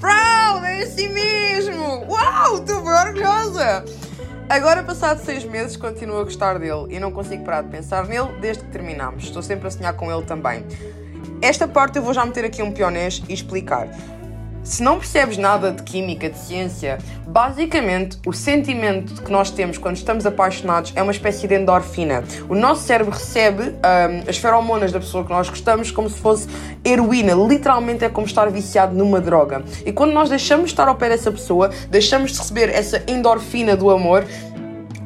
Proud, 0.00 0.66
é 0.66 0.82
assim 0.82 1.08
mesmo! 1.08 2.04
Uau, 2.08 2.56
estou 2.56 2.82
bem 2.82 2.92
orgulhosa! 2.92 3.84
Agora, 4.48 4.82
passado 4.82 5.22
seis 5.22 5.44
meses, 5.44 5.76
continuo 5.76 6.18
a 6.18 6.24
gostar 6.24 6.58
dele 6.58 6.86
e 6.88 6.98
não 6.98 7.12
consigo 7.12 7.44
parar 7.44 7.62
de 7.62 7.68
pensar 7.68 8.06
nele 8.06 8.32
desde 8.40 8.64
que 8.64 8.70
terminámos. 8.70 9.24
Estou 9.24 9.42
sempre 9.42 9.68
a 9.68 9.70
sonhar 9.70 9.92
com 9.92 10.10
ele 10.10 10.24
também. 10.24 10.64
Esta 11.42 11.68
parte 11.68 11.98
eu 11.98 12.02
vou 12.02 12.14
já 12.14 12.24
meter 12.24 12.46
aqui 12.46 12.62
um 12.62 12.72
pionês 12.72 13.22
e 13.28 13.34
explicar. 13.34 13.88
Se 14.68 14.82
não 14.82 14.98
percebes 14.98 15.38
nada 15.38 15.72
de 15.72 15.82
química, 15.82 16.28
de 16.28 16.38
ciência, 16.38 16.98
basicamente 17.26 18.18
o 18.26 18.34
sentimento 18.34 19.22
que 19.22 19.32
nós 19.32 19.50
temos 19.50 19.78
quando 19.78 19.96
estamos 19.96 20.26
apaixonados 20.26 20.92
é 20.94 21.02
uma 21.02 21.10
espécie 21.10 21.48
de 21.48 21.54
endorfina. 21.54 22.22
O 22.50 22.54
nosso 22.54 22.82
cérebro 22.82 23.14
recebe 23.14 23.62
um, 23.62 24.28
as 24.28 24.36
feromonas 24.36 24.92
da 24.92 25.00
pessoa 25.00 25.24
que 25.24 25.30
nós 25.30 25.48
gostamos 25.48 25.90
como 25.90 26.10
se 26.10 26.20
fosse 26.20 26.48
heroína. 26.84 27.32
Literalmente 27.32 28.04
é 28.04 28.10
como 28.10 28.26
estar 28.26 28.50
viciado 28.50 28.94
numa 28.94 29.22
droga. 29.22 29.64
E 29.86 29.90
quando 29.90 30.12
nós 30.12 30.28
deixamos 30.28 30.66
de 30.66 30.72
estar 30.74 30.86
ao 30.86 30.96
pé 30.96 31.08
dessa 31.08 31.32
pessoa, 31.32 31.70
deixamos 31.88 32.32
de 32.32 32.38
receber 32.38 32.68
essa 32.68 33.02
endorfina 33.08 33.74
do 33.74 33.88
amor, 33.88 34.26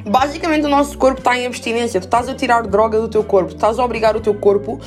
Basicamente, 0.05 0.65
o 0.65 0.69
nosso 0.69 0.97
corpo 0.97 1.19
está 1.19 1.37
em 1.37 1.45
abstinência. 1.45 1.97
Tu 2.01 2.03
estás 2.03 2.27
a 2.27 2.35
tirar 2.35 2.63
droga 2.63 2.99
do 2.99 3.07
teu 3.07 3.23
corpo, 3.23 3.53
estás 3.53 3.79
a 3.79 3.85
obrigar 3.85 4.17
o 4.17 4.19
teu 4.19 4.33
corpo 4.33 4.81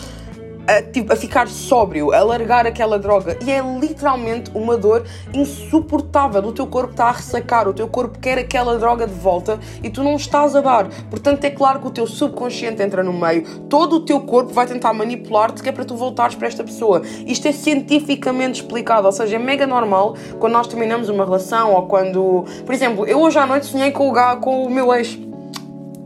a, 0.66 0.82
tipo, 0.82 1.12
a 1.12 1.16
ficar 1.16 1.48
sóbrio, 1.48 2.12
a 2.12 2.22
largar 2.22 2.66
aquela 2.66 2.98
droga. 2.98 3.38
E 3.44 3.50
é 3.50 3.62
literalmente 3.80 4.50
uma 4.54 4.76
dor 4.76 5.04
insuportável. 5.32 6.42
O 6.42 6.52
teu 6.52 6.66
corpo 6.66 6.90
está 6.90 7.06
a 7.06 7.12
ressacar, 7.12 7.68
o 7.68 7.72
teu 7.72 7.88
corpo 7.88 8.18
quer 8.18 8.38
aquela 8.38 8.78
droga 8.78 9.06
de 9.06 9.14
volta 9.14 9.58
e 9.82 9.90
tu 9.90 10.02
não 10.02 10.16
estás 10.16 10.54
a 10.56 10.60
dar. 10.60 10.88
Portanto, 11.10 11.44
é 11.44 11.50
claro 11.50 11.80
que 11.80 11.86
o 11.86 11.90
teu 11.90 12.06
subconsciente 12.06 12.82
entra 12.82 13.02
no 13.02 13.12
meio, 13.12 13.60
todo 13.68 13.96
o 13.96 14.00
teu 14.00 14.20
corpo 14.20 14.52
vai 14.52 14.66
tentar 14.66 14.92
manipular-te 14.92 15.62
que 15.62 15.68
é 15.68 15.72
para 15.72 15.84
tu 15.84 15.96
voltares 15.96 16.34
para 16.34 16.48
esta 16.48 16.64
pessoa. 16.64 17.02
Isto 17.26 17.48
é 17.48 17.52
cientificamente 17.52 18.60
explicado, 18.60 19.06
ou 19.06 19.12
seja, 19.12 19.36
é 19.36 19.38
mega 19.38 19.66
normal 19.66 20.16
quando 20.38 20.52
nós 20.52 20.66
terminamos 20.66 21.08
uma 21.08 21.24
relação 21.24 21.72
ou 21.72 21.86
quando. 21.86 22.44
Por 22.64 22.74
exemplo, 22.74 23.06
eu 23.06 23.20
hoje 23.20 23.38
à 23.38 23.46
noite 23.46 23.66
sonhei 23.66 23.90
com 23.90 24.10
o, 24.10 24.36
com 24.38 24.64
o 24.64 24.70
meu 24.70 24.92
ex. 24.94 25.18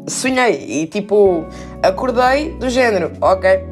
Sonhei 0.06 0.82
e 0.82 0.86
tipo, 0.86 1.44
acordei 1.82 2.50
do 2.58 2.68
género, 2.68 3.12
ok, 3.20 3.69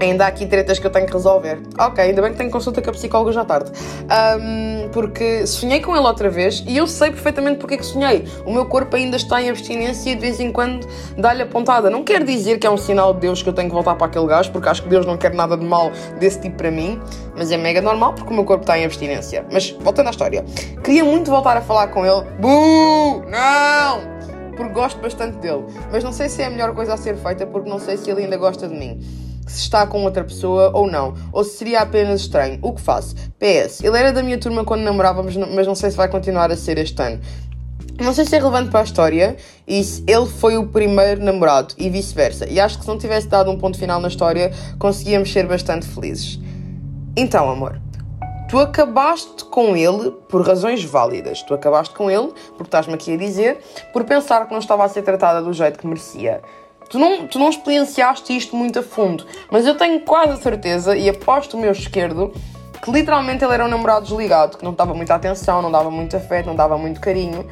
Ainda 0.00 0.24
há 0.24 0.28
aqui 0.28 0.46
tretas 0.46 0.78
que 0.78 0.86
eu 0.86 0.90
tenho 0.90 1.06
que 1.06 1.12
resolver. 1.12 1.60
Ok, 1.78 2.02
ainda 2.02 2.20
bem 2.20 2.32
que 2.32 2.38
tenho 2.38 2.50
consulta 2.50 2.82
com 2.82 2.90
a 2.90 2.92
psicóloga 2.92 3.32
já 3.32 3.44
tarde. 3.44 3.72
Um, 4.04 4.88
porque 4.90 5.46
sonhei 5.46 5.80
com 5.80 5.96
ele 5.96 6.06
outra 6.06 6.28
vez 6.28 6.62
e 6.66 6.76
eu 6.76 6.86
sei 6.86 7.10
perfeitamente 7.10 7.58
porque 7.58 7.74
é 7.74 7.76
que 7.76 7.86
sonhei. 7.86 8.24
O 8.44 8.52
meu 8.52 8.66
corpo 8.66 8.96
ainda 8.96 9.16
está 9.16 9.40
em 9.40 9.48
abstinência 9.48 10.10
e 10.10 10.14
de 10.14 10.20
vez 10.20 10.40
em 10.40 10.52
quando 10.52 10.86
dá-lhe 11.16 11.42
a 11.42 11.46
pontada. 11.46 11.88
Não 11.88 12.04
quer 12.04 12.22
dizer 12.24 12.58
que 12.58 12.66
é 12.66 12.70
um 12.70 12.76
sinal 12.76 13.14
de 13.14 13.20
Deus 13.20 13.42
que 13.42 13.48
eu 13.48 13.52
tenho 13.52 13.68
que 13.68 13.74
voltar 13.74 13.94
para 13.94 14.06
aquele 14.06 14.26
gajo, 14.26 14.50
porque 14.52 14.68
acho 14.68 14.82
que 14.82 14.88
Deus 14.88 15.06
não 15.06 15.16
quer 15.16 15.32
nada 15.32 15.56
de 15.56 15.64
mal 15.64 15.90
desse 16.18 16.40
tipo 16.40 16.56
para 16.56 16.70
mim. 16.70 17.00
Mas 17.36 17.50
é 17.50 17.56
mega 17.56 17.80
normal 17.80 18.14
porque 18.14 18.30
o 18.30 18.34
meu 18.34 18.44
corpo 18.44 18.62
está 18.62 18.78
em 18.78 18.84
abstinência. 18.84 19.46
Mas 19.50 19.70
voltando 19.70 20.08
à 20.08 20.10
história, 20.10 20.44
queria 20.82 21.04
muito 21.04 21.30
voltar 21.30 21.56
a 21.56 21.60
falar 21.60 21.88
com 21.88 22.04
ele. 22.04 22.22
Buuu! 22.38 23.24
Não! 23.28 24.14
Porque 24.56 24.72
gosto 24.72 25.00
bastante 25.00 25.38
dele. 25.38 25.64
Mas 25.90 26.04
não 26.04 26.12
sei 26.12 26.28
se 26.28 26.42
é 26.42 26.46
a 26.46 26.50
melhor 26.50 26.74
coisa 26.74 26.94
a 26.94 26.96
ser 26.96 27.16
feita 27.16 27.46
porque 27.46 27.68
não 27.68 27.78
sei 27.78 27.96
se 27.96 28.10
ele 28.10 28.22
ainda 28.22 28.36
gosta 28.36 28.68
de 28.68 28.74
mim 28.74 29.23
se 29.46 29.60
está 29.60 29.86
com 29.86 30.04
outra 30.04 30.24
pessoa 30.24 30.70
ou 30.74 30.90
não, 30.90 31.14
ou 31.32 31.44
se 31.44 31.58
seria 31.58 31.80
apenas 31.80 32.22
estranho. 32.22 32.58
O 32.62 32.72
que 32.72 32.80
faço? 32.80 33.14
PS, 33.38 33.82
ele 33.82 33.98
era 33.98 34.12
da 34.12 34.22
minha 34.22 34.38
turma 34.38 34.64
quando 34.64 34.82
namorávamos, 34.82 35.36
mas 35.36 35.66
não 35.66 35.74
sei 35.74 35.90
se 35.90 35.96
vai 35.96 36.08
continuar 36.08 36.50
a 36.50 36.56
ser 36.56 36.78
este 36.78 37.00
ano. 37.02 37.20
Não 38.00 38.12
sei 38.12 38.24
se 38.24 38.34
é 38.34 38.38
relevante 38.38 38.70
para 38.70 38.80
a 38.80 38.84
história 38.84 39.36
e 39.68 39.82
se 39.84 40.02
ele 40.06 40.26
foi 40.26 40.56
o 40.56 40.66
primeiro 40.66 41.22
namorado 41.22 41.74
e 41.78 41.88
vice-versa. 41.88 42.46
E 42.46 42.58
acho 42.58 42.78
que 42.78 42.84
se 42.84 42.88
não 42.88 42.98
tivesse 42.98 43.28
dado 43.28 43.50
um 43.50 43.58
ponto 43.58 43.78
final 43.78 44.00
na 44.00 44.08
história, 44.08 44.52
conseguíamos 44.78 45.32
ser 45.32 45.46
bastante 45.46 45.86
felizes. 45.86 46.40
Então, 47.16 47.48
amor, 47.48 47.80
tu 48.48 48.58
acabaste 48.58 49.44
com 49.44 49.76
ele 49.76 50.10
por 50.28 50.44
razões 50.44 50.84
válidas. 50.84 51.42
Tu 51.42 51.54
acabaste 51.54 51.94
com 51.94 52.10
ele, 52.10 52.32
porque 52.56 52.64
estás-me 52.64 52.94
aqui 52.94 53.14
a 53.14 53.16
dizer, 53.16 53.58
por 53.92 54.02
pensar 54.02 54.46
que 54.46 54.52
não 54.52 54.58
estava 54.58 54.84
a 54.84 54.88
ser 54.88 55.02
tratada 55.02 55.40
do 55.40 55.52
jeito 55.52 55.78
que 55.78 55.86
merecia. 55.86 56.42
Tu 56.88 56.98
não, 56.98 57.26
tu 57.26 57.38
não 57.38 57.48
experienciaste 57.48 58.36
isto 58.36 58.54
muito 58.54 58.78
a 58.78 58.82
fundo, 58.82 59.26
mas 59.50 59.66
eu 59.66 59.76
tenho 59.76 60.00
quase 60.00 60.32
a 60.32 60.36
certeza, 60.36 60.96
e 60.96 61.08
aposto 61.08 61.56
o 61.56 61.60
meu 61.60 61.72
esquerdo, 61.72 62.32
que 62.82 62.90
literalmente 62.90 63.42
ele 63.42 63.54
era 63.54 63.64
um 63.64 63.68
namorado 63.68 64.04
desligado, 64.04 64.58
que 64.58 64.64
não 64.64 64.74
dava 64.74 64.92
muita 64.94 65.14
atenção, 65.14 65.62
não 65.62 65.72
dava 65.72 65.90
muito 65.90 66.16
afeto, 66.16 66.46
não 66.46 66.54
dava 66.54 66.76
muito 66.76 67.00
carinho. 67.00 67.46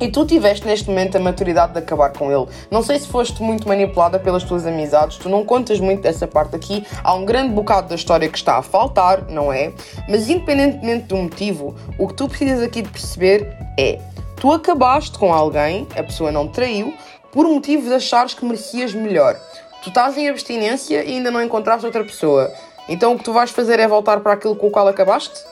E 0.00 0.08
tu 0.08 0.24
tiveste 0.24 0.66
neste 0.66 0.88
momento 0.88 1.16
a 1.16 1.20
maturidade 1.20 1.74
de 1.74 1.78
acabar 1.78 2.10
com 2.10 2.32
ele. 2.32 2.46
Não 2.70 2.82
sei 2.82 2.98
se 2.98 3.06
foste 3.06 3.42
muito 3.42 3.68
manipulada 3.68 4.18
pelas 4.18 4.42
tuas 4.42 4.66
amizades, 4.66 5.18
tu 5.18 5.28
não 5.28 5.44
contas 5.44 5.78
muito 5.78 6.00
dessa 6.00 6.26
parte 6.26 6.56
aqui. 6.56 6.86
Há 7.04 7.14
um 7.14 7.26
grande 7.26 7.52
bocado 7.52 7.88
da 7.88 7.96
história 7.96 8.26
que 8.26 8.38
está 8.38 8.56
a 8.56 8.62
faltar, 8.62 9.26
não 9.28 9.52
é? 9.52 9.74
Mas 10.08 10.30
independentemente 10.30 11.04
do 11.04 11.16
motivo, 11.16 11.74
o 11.98 12.08
que 12.08 12.14
tu 12.14 12.26
precisas 12.28 12.62
aqui 12.62 12.80
de 12.80 12.88
perceber 12.88 13.54
é: 13.78 14.00
tu 14.36 14.50
acabaste 14.50 15.18
com 15.18 15.34
alguém, 15.34 15.86
a 15.94 16.02
pessoa 16.02 16.32
não 16.32 16.48
te 16.48 16.54
traiu, 16.54 16.94
por 17.32 17.46
motivo 17.46 17.88
de 17.88 17.94
achares 17.94 18.34
que 18.34 18.44
merecias 18.44 18.92
melhor. 18.92 19.38
Tu 19.82 19.88
estás 19.88 20.16
em 20.16 20.28
abstinência 20.28 21.02
e 21.04 21.16
ainda 21.16 21.30
não 21.30 21.42
encontraste 21.42 21.86
outra 21.86 22.04
pessoa. 22.04 22.52
Então 22.88 23.14
o 23.14 23.18
que 23.18 23.24
tu 23.24 23.32
vais 23.32 23.50
fazer 23.50 23.78
é 23.78 23.88
voltar 23.88 24.20
para 24.20 24.32
aquilo 24.32 24.56
com 24.56 24.66
o 24.66 24.70
qual 24.70 24.88
acabaste? 24.88 25.44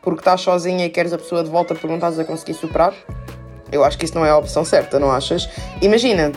Porque 0.00 0.20
estás 0.20 0.40
sozinha 0.40 0.86
e 0.86 0.90
queres 0.90 1.12
a 1.12 1.18
pessoa 1.18 1.42
de 1.42 1.50
volta 1.50 1.74
porque 1.74 1.86
não 1.86 1.94
estás 1.94 2.18
a 2.18 2.24
conseguir 2.24 2.54
superar? 2.54 2.94
Eu 3.70 3.82
acho 3.82 3.96
que 3.96 4.04
isso 4.04 4.14
não 4.14 4.24
é 4.24 4.30
a 4.30 4.36
opção 4.36 4.64
certa, 4.64 4.98
não 4.98 5.10
achas? 5.10 5.48
Imagina, 5.80 6.32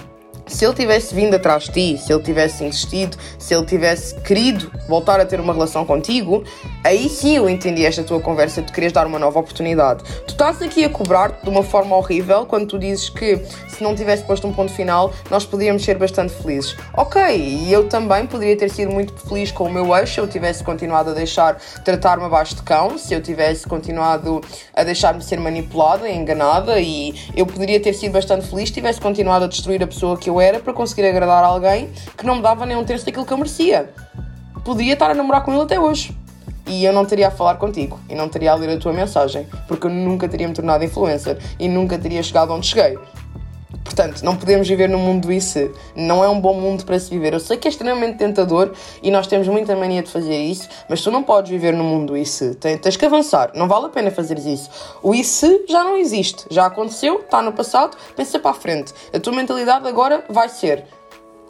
se 0.48 0.66
ele 0.66 0.74
tivesse 0.74 1.14
vindo 1.14 1.36
atrás 1.36 1.64
de 1.64 1.72
ti, 1.72 1.98
se 1.98 2.14
ele 2.14 2.22
tivesse 2.22 2.64
insistido, 2.64 3.18
se 3.38 3.54
ele 3.54 3.66
tivesse 3.66 4.16
querido 4.22 4.72
voltar 4.88 5.20
a 5.20 5.26
ter 5.26 5.40
uma 5.40 5.54
relação 5.54 5.86
contigo, 5.86 6.44
aí 6.84 7.10
sim 7.10 7.38
eu 7.38 7.50
entendi 7.50 7.86
esta 7.86 8.04
tua 8.04 8.20
conversa 8.20 8.62
de 8.62 8.72
queres 8.72 8.92
dar 8.92 9.08
uma 9.08 9.18
nova 9.18 9.40
oportunidade. 9.40 10.04
Tu 10.26 10.32
estás 10.32 10.62
aqui 10.62 10.84
a 10.84 10.90
cobrar-te 10.90 11.44
de 11.44 11.50
uma 11.50 11.64
forma 11.64 11.96
horrível 11.96 12.46
quando 12.46 12.68
tu 12.68 12.80
dizes 12.80 13.10
que 13.10 13.38
se 13.68 13.84
não 13.84 13.96
tivesse 13.96 14.24
posto 14.24 14.48
um 14.48 14.54
ponto 14.54 14.72
final, 14.72 15.12
nós 15.30 15.46
podíamos 15.46 15.84
ser 15.84 15.98
bastante 15.98 16.34
felizes. 16.34 16.76
Ok, 16.94 17.22
e 17.36 17.72
eu 17.72 17.90
também 17.90 18.26
poderia 18.26 18.56
ter 18.56 18.70
sido 18.70 18.92
muito 18.92 19.14
feliz 19.28 19.52
com 19.52 19.66
o 19.66 19.72
meu 19.72 19.96
ex 19.96 20.12
se 20.12 20.20
eu 20.20 20.28
tivesse 20.28 20.64
continuado 20.64 21.10
a 21.10 21.14
deixar 21.14 21.56
tratar-me 21.84 22.24
abaixo 22.26 22.56
de 22.56 22.62
cão, 22.62 22.98
se 22.98 23.14
eu 23.14 23.22
tivesse 23.22 23.68
continuado 23.68 24.42
a 24.74 24.84
deixar-me 24.84 25.22
ser 25.22 25.40
manipulada, 25.40 26.10
enganada, 26.10 26.80
e 26.80 27.14
eu 27.36 27.46
poderia 27.46 27.80
ter 27.80 27.94
sido 27.94 28.14
bastante 28.14 28.48
feliz 28.48 28.70
se 28.70 28.76
tivesse 28.76 29.02
continuado 29.02 29.46
a 29.46 29.48
destruir 29.48 29.84
a 29.84 29.88
pessoa 29.88 30.18
que 30.18 30.30
eu 30.30 30.35
era 30.42 30.60
para 30.60 30.74
conseguir 30.74 31.06
agradar 31.06 31.44
alguém 31.44 31.90
que 32.18 32.26
não 32.26 32.36
me 32.36 32.42
dava 32.42 32.66
nem 32.66 32.78
um 32.78 32.84
terço 32.84 33.06
daquilo 33.06 33.26
que 33.26 33.34
eu 33.34 33.38
merecia. 33.38 33.90
Podia 34.64 34.94
estar 34.94 35.12
a 35.12 35.14
namorar 35.14 35.44
com 35.44 35.52
ele 35.54 35.62
até 35.62 35.80
hoje 35.80 36.16
e 36.68 36.84
eu 36.84 36.92
não 36.92 37.06
teria 37.06 37.28
a 37.28 37.32
falar 37.32 37.56
contigo 37.56 38.00
e 38.10 38.16
não 38.16 38.28
teria 38.28 38.52
a 38.52 38.56
ler 38.56 38.70
a 38.76 38.78
tua 38.78 38.92
mensagem, 38.92 39.48
porque 39.68 39.86
eu 39.86 39.92
nunca 39.92 40.28
teria 40.28 40.48
me 40.48 40.54
tornado 40.54 40.84
influencer 40.84 41.38
e 41.60 41.68
nunca 41.68 41.98
teria 41.98 42.22
chegado 42.24 42.52
onde 42.54 42.68
cheguei. 42.68 42.98
Portanto, 43.96 44.24
não 44.24 44.36
podemos 44.36 44.68
viver 44.68 44.90
num 44.90 45.00
mundo 45.00 45.32
isso. 45.32 45.72
Não 45.96 46.22
é 46.22 46.28
um 46.28 46.38
bom 46.38 46.54
mundo 46.60 46.84
para 46.84 47.00
se 47.00 47.10
viver. 47.10 47.32
Eu 47.32 47.40
sei 47.40 47.56
que 47.56 47.66
é 47.66 47.72
extremamente 47.72 48.18
tentador 48.18 48.74
e 49.02 49.10
nós 49.10 49.26
temos 49.26 49.48
muita 49.48 49.74
mania 49.74 50.04
de 50.04 50.12
fazer 50.12 50.36
isso, 50.36 50.68
mas 50.90 51.02
tu 51.02 51.10
não 51.10 51.24
podes 51.24 51.50
viver 51.50 51.72
num 51.72 51.86
mundo 51.86 52.18
isso. 52.18 52.56
Tens 52.56 52.98
que 52.98 53.06
avançar. 53.06 53.52
Não 53.56 53.70
vale 53.70 53.86
a 53.86 53.90
pena 53.90 54.12
fazer 54.12 54.38
isso. 54.38 54.70
O 55.02 55.16
isso 55.16 55.62
já 55.70 55.82
não 55.82 55.96
existe. 55.96 56.46
Já 56.52 56.66
aconteceu, 56.66 57.22
está 57.22 57.42
no 57.42 57.54
passado, 57.54 57.96
pensa 58.18 58.38
para 58.38 58.52
a 58.52 58.54
frente. 58.54 58.94
A 59.14 59.20
tua 59.20 59.32
mentalidade 59.32 59.88
agora 59.88 60.26
vai 60.28 60.50
ser 60.50 60.84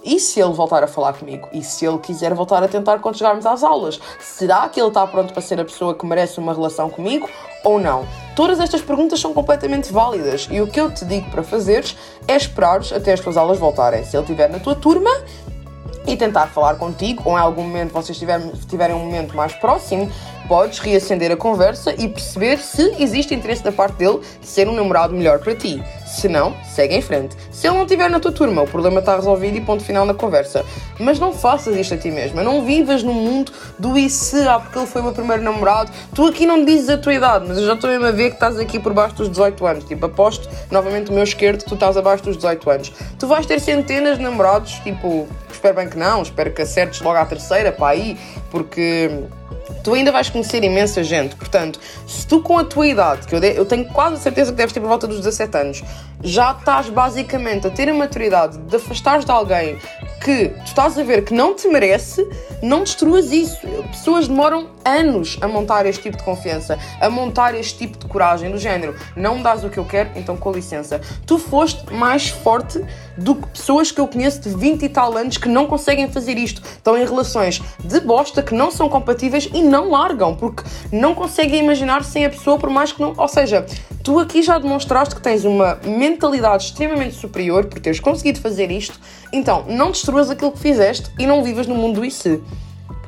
e 0.06 0.20
se 0.20 0.40
ele 0.40 0.54
voltar 0.54 0.84
a 0.84 0.88
falar 0.88 1.14
comigo? 1.14 1.50
E 1.52 1.64
se 1.64 1.86
ele 1.86 1.98
quiser 1.98 2.34
voltar 2.36 2.64
a 2.64 2.68
tentar 2.68 3.00
quando 3.00 3.18
chegarmos 3.18 3.46
às 3.46 3.64
aulas? 3.64 4.00
Será 4.20 4.70
que 4.70 4.80
ele 4.80 4.90
está 4.90 5.06
pronto 5.08 5.34
para 5.34 5.42
ser 5.42 5.60
a 5.60 5.66
pessoa 5.66 5.96
que 5.96 6.06
merece 6.06 6.40
uma 6.40 6.54
relação 6.54 6.90
comigo 6.90 7.28
ou 7.64 7.80
não? 7.80 8.06
Todas 8.36 8.60
estas 8.60 8.82
perguntas 8.82 9.20
são 9.20 9.34
completamente 9.34 9.92
válidas 9.92 10.48
e 10.52 10.62
o 10.62 10.68
que 10.68 10.80
eu 10.80 10.94
te 10.94 11.04
digo 11.06 11.30
para 11.32 11.42
fazeres 11.42 11.98
é 12.28 12.36
esperares 12.36 12.94
até 12.94 13.14
as 13.14 13.20
tuas 13.20 13.36
aulas 13.36 13.58
voltarem. 13.58 14.06
Se 14.06 14.16
ele 14.16 14.24
estiver 14.24 14.50
na 14.50 14.60
tua 14.60 14.76
turma, 14.76 15.10
e 16.08 16.16
tentar 16.16 16.48
falar 16.48 16.76
contigo, 16.76 17.24
ou 17.26 17.38
em 17.38 17.42
algum 17.42 17.64
momento 17.64 17.92
vocês 17.92 18.18
tiverem, 18.18 18.52
tiverem 18.70 18.96
um 18.96 19.00
momento 19.00 19.36
mais 19.36 19.54
próximo, 19.54 20.10
podes 20.48 20.80
reacender 20.80 21.32
a 21.32 21.38
conversa 21.38 21.94
e 21.98 22.08
perceber 22.08 22.60
se 22.60 22.96
existe 23.00 23.34
interesse 23.34 23.64
da 23.64 23.72
parte 23.72 23.96
dele 23.96 24.20
de 24.40 24.48
ser 24.48 24.68
um 24.68 24.74
namorado 24.74 25.14
melhor 25.14 25.40
para 25.40 25.56
ti. 25.56 25.84
Se 26.06 26.28
não, 26.28 26.56
segue 26.64 26.96
em 26.96 27.02
frente. 27.02 27.36
Se 27.52 27.68
ele 27.68 27.76
não 27.76 27.84
estiver 27.84 28.10
na 28.10 28.20
tua 28.20 28.32
turma, 28.32 28.62
o 28.62 28.68
problema 28.68 29.00
está 29.00 29.16
resolvido 29.16 29.58
e 29.58 29.62
ponto 29.62 29.84
final 29.84 30.06
na 30.06 30.14
conversa. 30.14 30.64
Mas 31.00 31.20
não 31.20 31.34
faças 31.34 31.76
isto 31.76 31.96
a 31.96 31.98
ti 31.98 32.12
mesma. 32.12 32.44
Não 32.44 32.64
vivas 32.64 33.02
no 33.02 33.14
mundo 33.14 33.52
do 33.80 33.96
se, 34.10 34.48
ah, 34.48 34.60
porque 34.60 34.78
ele 34.78 34.88
foi 34.88 35.02
o 35.02 35.06
meu 35.06 35.14
primeiro 35.14 35.42
namorado. 35.42 35.92
Tu 36.14 36.26
aqui 36.26 36.46
não 36.46 36.64
dizes 36.64 36.90
a 36.90 36.98
tua 36.98 37.14
idade, 37.14 37.46
mas 37.48 37.58
eu 37.58 37.66
já 37.66 37.74
estou 37.74 37.90
mesmo 37.90 38.06
a 38.06 38.12
ver 38.12 38.30
que 38.30 38.36
estás 38.36 38.60
aqui 38.60 38.80
por 38.80 38.94
baixo 38.94 39.16
dos 39.16 39.30
18 39.30 39.66
anos. 39.66 39.84
Tipo, 39.86 40.06
aposto 40.06 40.48
novamente 40.70 41.10
o 41.10 41.14
meu 41.14 41.24
esquerdo 41.24 41.64
que 41.64 41.70
tu 41.70 41.74
estás 41.74 41.98
abaixo 41.98 42.24
dos 42.24 42.36
18 42.36 42.70
anos. 42.70 42.94
Tu 43.18 43.28
vais 43.28 43.46
ter 43.46 43.60
centenas 43.60 44.18
de 44.18 44.24
namorados, 44.24 44.74
tipo, 44.84 45.28
espero 45.52 45.76
bem 45.76 45.90
que 45.90 45.98
não, 45.98 46.22
espero 46.22 46.52
que 46.52 46.62
acertes 46.62 47.02
logo 47.02 47.18
à 47.18 47.26
terceira, 47.26 47.72
para 47.72 47.88
aí, 47.88 48.18
porque 48.52 49.10
tu 49.84 49.94
ainda 49.94 50.12
vais 50.12 50.30
conhecer 50.30 50.64
imensa 50.64 51.04
gente. 51.04 51.36
Portanto, 51.36 51.80
se 52.08 52.26
tu 52.28 52.42
com 52.42 52.58
a 52.58 52.64
tua 52.64 52.88
idade, 52.88 53.28
que 53.28 53.36
eu, 53.36 53.40
de, 53.40 53.56
eu 53.56 53.66
tenho 53.66 53.86
quase 53.86 54.22
certeza 54.22 54.52
que 54.52 54.58
deves 54.58 54.74
ter 54.74 54.80
por 54.80 54.90
volta 54.90 55.08
dos 55.08 55.18
17 55.18 55.58
anos, 55.58 55.84
já 56.24 56.52
estás 56.52 56.90
basicamente 56.90 57.68
a 57.68 57.70
ter 57.70 57.90
a 57.90 57.94
maturidade 57.94 58.58
de 58.58 58.76
afastares 58.76 59.26
de 59.26 59.32
alguém 59.32 59.78
que 60.24 60.50
tu 60.50 60.66
estás 60.66 60.98
a 60.98 61.04
ver 61.04 61.24
que 61.24 61.36
não 61.36 61.54
te 61.54 61.68
merece, 61.68 62.28
não 62.62 62.80
destruas 62.80 63.32
isso. 63.32 63.60
Pessoas 63.92 64.28
demoram 64.28 64.70
anos 64.84 65.38
a 65.40 65.48
montar 65.48 65.86
este 65.86 66.02
tipo 66.02 66.18
de 66.18 66.24
confiança, 66.24 66.80
a 67.00 67.10
montar 67.12 67.54
este 67.54 67.78
tipo 67.78 67.98
de 68.00 68.08
coragem, 68.08 68.52
do 68.52 68.58
género, 68.58 68.96
não 69.16 69.38
me 69.38 69.44
dás 69.44 69.64
o 69.64 69.70
que 69.70 69.78
eu 69.78 69.86
quero, 69.86 70.10
então 70.16 70.36
com 70.36 70.52
licença. 70.52 71.00
Tu 71.28 71.38
foste 71.38 71.94
mais 71.94 72.30
forte 72.30 72.84
do 73.16 73.36
que 73.36 73.48
pessoas 73.50 73.92
que 73.92 74.02
eu 74.02 74.08
conheço 74.08 74.42
de 74.42 74.50
20 74.50 74.84
e 74.84 74.90
tal 74.90 75.16
anos 75.16 75.38
que 75.38 75.48
não 75.48 75.68
conseguem 75.68 76.12
fazer 76.12 76.40
isto. 76.40 76.62
Estão 76.66 76.98
em 76.98 77.06
relações 77.06 77.62
de 77.84 78.00
bosta 78.00 78.42
que 78.42 78.56
não 78.56 78.72
são 78.72 78.90
compatíveis 78.90 79.48
e 79.56 79.64
não 79.64 79.90
largam, 79.90 80.36
porque 80.36 80.64
não 80.92 81.16
conseguem 81.16 81.64
imaginar 81.64 82.04
sem 82.04 82.26
a 82.26 82.30
pessoa, 82.30 82.60
por 82.60 82.70
mais 82.70 82.92
que 82.92 83.02
não. 83.02 83.14
Ou 83.18 83.28
seja, 83.30 83.66
tu 84.04 84.20
aqui 84.20 84.44
já 84.44 84.60
demonstraste 84.60 85.16
que 85.16 85.22
tens 85.22 85.46
uma 85.46 85.80
mentalidade 85.86 86.66
extremamente 86.66 87.16
superior 87.16 87.66
por 87.66 87.80
teres 87.80 88.02
conseguido 88.02 88.42
fazer 88.42 88.70
isto, 88.70 89.00
então 89.32 89.64
não 89.70 89.92
destruas 89.92 90.30
aquilo 90.30 90.52
que 90.52 90.60
fizeste 90.60 91.10
e 91.18 91.26
não 91.26 91.42
vivas 91.42 91.68
no 91.68 91.74
mundo 91.74 92.02
do 92.02 92.06
IC. 92.06 92.44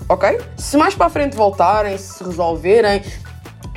Ok? 0.07 0.39
Se 0.55 0.77
mais 0.77 0.95
para 0.95 1.07
a 1.07 1.09
frente 1.09 1.35
voltarem, 1.35 1.97
se 1.97 2.23
resolverem, 2.23 3.03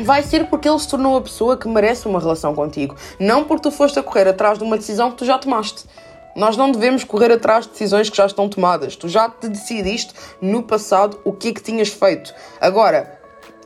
vai 0.05 0.23
ser 0.23 0.47
porque 0.47 0.69
ele 0.69 0.79
se 0.79 0.89
tornou 0.89 1.17
a 1.17 1.21
pessoa 1.21 1.57
que 1.57 1.67
merece 1.67 2.07
uma 2.07 2.21
relação 2.21 2.55
contigo. 2.55 2.95
Não 3.19 3.43
porque 3.43 3.65
tu 3.65 3.73
foste 3.73 3.99
a 3.99 4.03
correr 4.03 4.29
atrás 4.29 4.59
de 4.59 4.65
uma 4.65 4.77
decisão 4.77 5.11
que 5.11 5.17
tu 5.17 5.25
já 5.25 5.39
tomaste. 5.39 5.85
Nós 6.35 6.57
não 6.57 6.71
devemos 6.71 7.05
correr 7.05 7.33
atrás 7.33 7.67
de 7.67 7.73
decisões 7.73 8.09
que 8.09 8.17
já 8.17 8.27
estão 8.27 8.49
tomadas. 8.49 8.97
Tu 8.97 9.09
já 9.09 9.29
te 9.29 9.49
decidiste 9.49 10.15
no 10.41 10.63
passado 10.63 11.21
o 11.25 11.33
que 11.33 11.49
é 11.49 11.53
que 11.53 11.63
tinhas 11.63 11.89
feito. 11.89 12.35
Agora, 12.61 13.20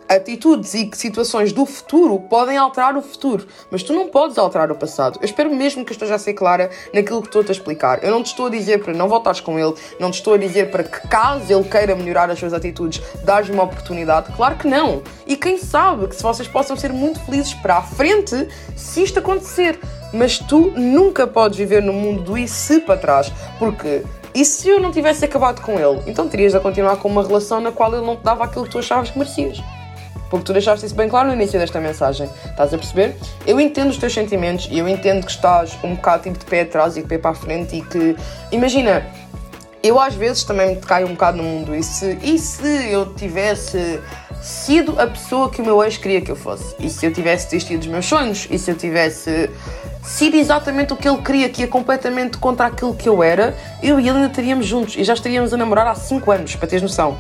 atitudes 0.09 0.75
e 0.75 0.91
situações 0.95 1.53
do 1.53 1.65
futuro 1.65 2.19
podem 2.21 2.57
alterar 2.57 2.97
o 2.97 3.03
futuro, 3.03 3.47
mas 3.71 3.83
tu 3.83 3.93
não 3.93 4.09
podes 4.09 4.39
alterar 4.39 4.71
o 4.71 4.75
passado. 4.75 5.19
Eu 5.21 5.25
espero 5.25 5.55
mesmo 5.55 5.85
que 5.85 5.93
eu 5.93 5.95
esteja 5.95 6.15
a 6.15 6.19
ser 6.19 6.35
clara 6.35 6.71
naquilo 6.93 7.21
que 7.21 7.29
estou-te 7.29 7.51
a 7.51 7.53
explicar. 7.53 8.03
Eu 8.03 8.11
não 8.11 8.23
te 8.23 8.27
estou 8.27 8.47
a 8.47 8.51
dizer 8.51 8.83
para 8.83 8.93
não 8.93 9.09
voltares 9.09 9.41
com 9.41 9.59
ele, 9.59 9.75
não 9.99 10.11
te 10.11 10.15
estou 10.15 10.35
a 10.35 10.39
dizer 10.39 10.71
para 10.71 10.85
que, 10.85 11.09
caso 11.09 11.53
ele 11.53 11.65
queira 11.65 11.95
melhorar 11.95 12.31
as 12.31 12.39
suas 12.39 12.53
atitudes, 12.53 13.03
dar-lhe 13.25 13.51
uma 13.53 13.65
oportunidade. 13.65 14.33
Claro 14.35 14.57
que 14.57 14.67
não. 14.67 15.03
E 15.27 15.37
quem 15.37 15.59
sabe 15.59 16.09
que 16.09 16.17
se 16.17 16.23
vocês 16.23 16.49
possam 16.49 16.77
ser 16.77 16.93
muito 16.93 17.21
felizes 17.21 17.55
para 17.55 17.77
a 17.77 17.83
frente 17.83 18.49
se 18.77 19.03
isto 19.03 19.19
acontecer. 19.19 19.79
Mas 20.13 20.39
tu 20.39 20.71
nunca 20.77 21.27
podes 21.27 21.59
viver 21.59 21.83
no 21.83 21.93
mundo 21.93 22.23
do 22.23 22.49
se 22.49 22.81
para 22.81 22.97
trás, 22.97 23.33
porque 23.59 24.03
e 24.35 24.45
se 24.45 24.69
eu 24.69 24.81
não 24.81 24.91
tivesse 24.91 25.25
acabado 25.25 25.61
com 25.61 25.73
ele? 25.79 26.03
Então 26.07 26.29
terias 26.29 26.53
de 26.53 26.61
continuar 26.61 26.97
com 26.97 27.09
uma 27.09 27.23
relação 27.23 27.61
na 27.61 27.71
qual 27.71 27.95
ele 27.95 28.05
não 28.05 28.17
te 28.17 28.23
dava 28.23 28.45
aquilo 28.45 28.65
que 28.65 28.71
tu 28.71 28.79
achavas 28.79 29.11
que 29.11 29.19
merecias. 29.19 29.63
Porque 30.35 30.47
tu 30.47 30.53
deixaste 30.53 30.85
isso 30.85 30.97
bem 30.97 31.09
claro 31.09 31.29
no 31.29 31.35
início 31.35 31.61
desta 31.61 31.79
mensagem. 31.79 32.29
Estás 32.45 32.75
a 32.75 32.77
perceber? 32.77 33.15
Eu 33.47 33.61
entendo 33.61 33.91
os 33.91 33.99
teus 33.99 34.13
sentimentos 34.13 34.69
e 34.69 34.81
eu 34.81 34.89
entendo 34.89 35.25
que 35.25 35.31
estás 35.31 35.79
um 35.85 35.95
bocado 35.95 36.25
tipo 36.25 36.37
de 36.37 36.45
pé 36.45 36.63
atrás 36.63 36.97
e 36.97 37.03
de 37.03 37.07
pé 37.07 37.19
para 37.19 37.31
a 37.31 37.35
frente 37.35 37.77
e 37.77 37.83
que. 37.83 38.17
Imagina, 38.51 39.07
eu 39.81 40.01
às 40.01 40.17
vezes 40.17 40.43
também 40.43 40.75
me 40.75 40.81
caio 40.81 41.07
um 41.07 41.11
bocado 41.11 41.37
no 41.37 41.45
mundo. 41.45 41.73
E 41.73 41.85
se, 41.85 42.19
e 42.21 42.37
se 42.37 42.67
eu 42.91 43.15
tivesse 43.15 44.01
sido 44.43 45.01
a 45.01 45.07
pessoa 45.07 45.49
que 45.49 45.63
o 45.63 45.65
meu 45.65 45.85
ex 45.85 45.97
queria 45.99 46.21
que 46.21 46.33
eu 46.33 46.37
fosse? 46.37 46.75
E 46.81 46.91
se 46.91 47.07
eu 47.07 47.13
tivesse 47.13 47.45
desistido 47.45 47.79
dos 47.79 47.89
meus 47.89 48.05
sonhos? 48.05 48.49
E 48.51 48.59
se 48.59 48.73
eu 48.73 48.75
tivesse 48.75 49.49
sido 50.03 50.37
exatamente 50.37 50.93
o 50.93 50.97
que 50.97 51.09
ele 51.09 51.19
queria, 51.19 51.49
que 51.49 51.63
ia 51.63 51.69
completamente 51.69 52.39
contra 52.39 52.67
aquilo 52.67 52.93
que 52.93 53.09
eu 53.09 53.23
era, 53.23 53.57
eu 53.81 54.01
e 54.01 54.09
ele 54.09 54.17
ainda 54.17 54.27
estaríamos 54.27 54.67
juntos 54.67 54.97
e 54.97 55.05
já 55.05 55.15
estaríamos 55.15 55.55
a 55.55 55.57
namorar 55.57 55.87
há 55.87 55.95
5 55.95 56.29
anos, 56.33 56.57
para 56.57 56.67
teres 56.67 56.83
noção. 56.83 57.17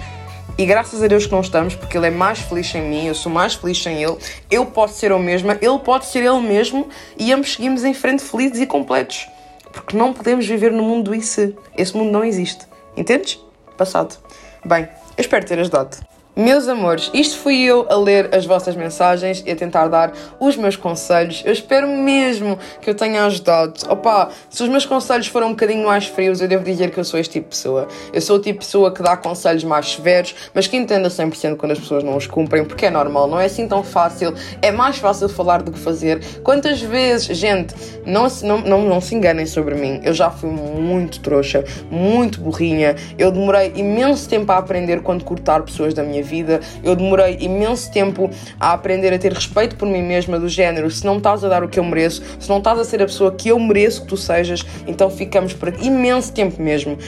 E 0.56 0.64
graças 0.64 1.02
a 1.02 1.08
Deus 1.08 1.26
que 1.26 1.32
não 1.32 1.40
estamos, 1.40 1.74
porque 1.74 1.98
ele 1.98 2.06
é 2.06 2.10
mais 2.10 2.38
feliz 2.38 2.70
sem 2.70 2.80
mim, 2.82 3.06
eu 3.06 3.14
sou 3.14 3.30
mais 3.30 3.54
feliz 3.54 3.82
sem 3.82 4.00
ele, 4.00 4.16
eu 4.48 4.64
posso 4.66 4.94
ser 4.94 5.10
eu 5.10 5.18
mesma, 5.18 5.58
ele 5.60 5.78
pode 5.80 6.06
ser 6.06 6.20
ele 6.20 6.40
mesmo 6.40 6.88
e 7.18 7.32
ambos 7.32 7.54
seguimos 7.54 7.84
em 7.84 7.92
frente 7.92 8.22
felizes 8.22 8.60
e 8.60 8.66
completos. 8.66 9.26
Porque 9.72 9.96
não 9.96 10.12
podemos 10.12 10.46
viver 10.46 10.70
no 10.70 10.84
mundo 10.84 11.10
do 11.10 11.14
isso. 11.14 11.52
Esse 11.76 11.96
mundo 11.96 12.12
não 12.12 12.24
existe. 12.24 12.64
Entendes? 12.96 13.40
Passado. 13.76 14.16
Bem, 14.64 14.84
eu 15.16 15.20
espero 15.20 15.44
ter 15.44 15.58
ajudado. 15.58 15.96
Meus 16.36 16.66
amores, 16.66 17.12
isto 17.14 17.38
fui 17.38 17.62
eu 17.62 17.86
a 17.88 17.94
ler 17.94 18.34
as 18.34 18.44
vossas 18.44 18.74
mensagens 18.74 19.44
e 19.46 19.52
a 19.52 19.54
tentar 19.54 19.86
dar 19.86 20.12
os 20.40 20.56
meus 20.56 20.74
conselhos. 20.74 21.44
Eu 21.44 21.52
espero 21.52 21.86
mesmo 21.86 22.58
que 22.80 22.90
eu 22.90 22.94
tenha 22.96 23.24
ajudado. 23.24 23.74
Opa, 23.88 24.30
se 24.50 24.60
os 24.64 24.68
meus 24.68 24.84
conselhos 24.84 25.28
foram 25.28 25.46
um 25.46 25.50
bocadinho 25.50 25.86
mais 25.86 26.06
frios, 26.06 26.40
eu 26.40 26.48
devo 26.48 26.64
dizer 26.64 26.90
que 26.90 26.98
eu 26.98 27.04
sou 27.04 27.20
este 27.20 27.34
tipo 27.34 27.50
de 27.50 27.56
pessoa. 27.56 27.86
Eu 28.12 28.20
sou 28.20 28.38
o 28.38 28.40
tipo 28.40 28.58
de 28.58 28.66
pessoa 28.66 28.92
que 28.92 29.00
dá 29.00 29.16
conselhos 29.16 29.62
mais 29.62 29.92
severos, 29.92 30.34
mas 30.52 30.66
que 30.66 30.76
entenda 30.76 31.08
100% 31.08 31.56
quando 31.56 31.70
as 31.70 31.78
pessoas 31.78 32.02
não 32.02 32.16
os 32.16 32.26
cumprem, 32.26 32.64
porque 32.64 32.86
é 32.86 32.90
normal, 32.90 33.28
não 33.28 33.38
é 33.38 33.44
assim 33.44 33.68
tão 33.68 33.84
fácil. 33.84 34.34
É 34.60 34.72
mais 34.72 34.96
fácil 34.98 35.28
falar 35.28 35.62
do 35.62 35.70
que 35.70 35.78
fazer. 35.78 36.20
Quantas 36.42 36.80
vezes, 36.80 37.26
gente, 37.36 37.76
não, 38.04 38.26
não, 38.42 38.60
não, 38.60 38.84
não 38.88 39.00
se 39.00 39.14
enganem 39.14 39.46
sobre 39.46 39.76
mim. 39.76 40.00
Eu 40.02 40.12
já 40.12 40.32
fui 40.32 40.50
muito 40.50 41.20
trouxa, 41.20 41.62
muito 41.88 42.40
burrinha. 42.40 42.96
Eu 43.16 43.30
demorei 43.30 43.72
imenso 43.76 44.28
tempo 44.28 44.50
a 44.50 44.58
aprender 44.58 45.00
quando 45.00 45.22
cortar 45.22 45.62
pessoas 45.62 45.94
da 45.94 46.02
minha 46.02 46.23
vida. 46.24 46.60
Eu 46.82 46.96
demorei 46.96 47.36
imenso 47.40 47.92
tempo 47.92 48.28
a 48.58 48.72
aprender 48.72 49.12
a 49.12 49.18
ter 49.18 49.32
respeito 49.32 49.76
por 49.76 49.86
mim 49.86 50.02
mesma, 50.02 50.38
do 50.40 50.48
género: 50.48 50.90
se 50.90 51.04
não 51.04 51.18
estás 51.18 51.44
a 51.44 51.48
dar 51.48 51.62
o 51.62 51.68
que 51.68 51.78
eu 51.78 51.84
mereço, 51.84 52.22
se 52.40 52.48
não 52.48 52.58
estás 52.58 52.78
a 52.78 52.84
ser 52.84 53.02
a 53.02 53.06
pessoa 53.06 53.30
que 53.32 53.50
eu 53.50 53.58
mereço 53.60 54.02
que 54.02 54.08
tu 54.08 54.16
sejas, 54.16 54.64
então 54.86 55.08
ficamos 55.10 55.52
por 55.52 55.68
imenso 55.82 56.32
tempo 56.32 56.60
mesmo. 56.60 56.98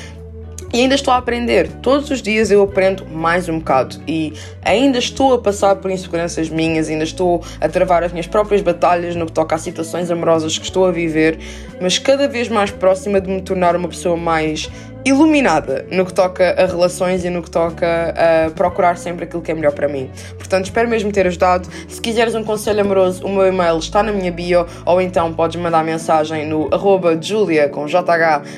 E 0.72 0.80
ainda 0.80 0.94
estou 0.94 1.14
a 1.14 1.16
aprender. 1.16 1.68
Todos 1.80 2.10
os 2.10 2.20
dias 2.20 2.50
eu 2.50 2.62
aprendo 2.62 3.06
mais 3.06 3.48
um 3.48 3.58
bocado. 3.58 3.96
E 4.06 4.32
ainda 4.62 4.98
estou 4.98 5.32
a 5.32 5.38
passar 5.38 5.76
por 5.76 5.90
inseguranças 5.90 6.50
minhas, 6.50 6.88
ainda 6.88 7.04
estou 7.04 7.42
a 7.60 7.68
travar 7.68 8.02
as 8.02 8.12
minhas 8.12 8.26
próprias 8.26 8.62
batalhas 8.62 9.14
no 9.14 9.26
que 9.26 9.32
toca 9.32 9.54
a 9.54 9.58
situações 9.58 10.10
amorosas 10.10 10.58
que 10.58 10.64
estou 10.64 10.84
a 10.84 10.90
viver, 10.90 11.38
mas 11.80 11.98
cada 11.98 12.28
vez 12.28 12.48
mais 12.48 12.70
próxima 12.70 13.20
de 13.20 13.30
me 13.30 13.40
tornar 13.40 13.76
uma 13.76 13.88
pessoa 13.88 14.16
mais 14.16 14.68
iluminada 15.06 15.86
no 15.90 16.04
que 16.04 16.12
toca 16.12 16.50
a 16.60 16.66
relações 16.66 17.24
e 17.24 17.30
no 17.30 17.40
que 17.40 17.50
toca 17.50 17.86
a 17.86 18.50
procurar 18.50 18.98
sempre 18.98 19.24
aquilo 19.24 19.40
que 19.40 19.52
é 19.52 19.54
melhor 19.54 19.72
para 19.72 19.86
mim. 19.86 20.10
Portanto, 20.36 20.64
espero 20.64 20.88
mesmo 20.88 21.12
ter 21.12 21.26
ajudado. 21.28 21.68
Se 21.88 22.00
quiseres 22.00 22.34
um 22.34 22.42
conselho 22.42 22.80
amoroso, 22.80 23.24
o 23.24 23.28
meu 23.28 23.46
e-mail 23.46 23.78
está 23.78 24.02
na 24.02 24.10
minha 24.10 24.32
bio 24.32 24.66
ou 24.84 25.00
então 25.00 25.32
podes 25.32 25.60
mandar 25.60 25.84
mensagem 25.84 26.44
no 26.44 26.68
arroba 26.74 27.16
julia 27.20 27.68
com 27.68 27.86
jh 27.86 27.96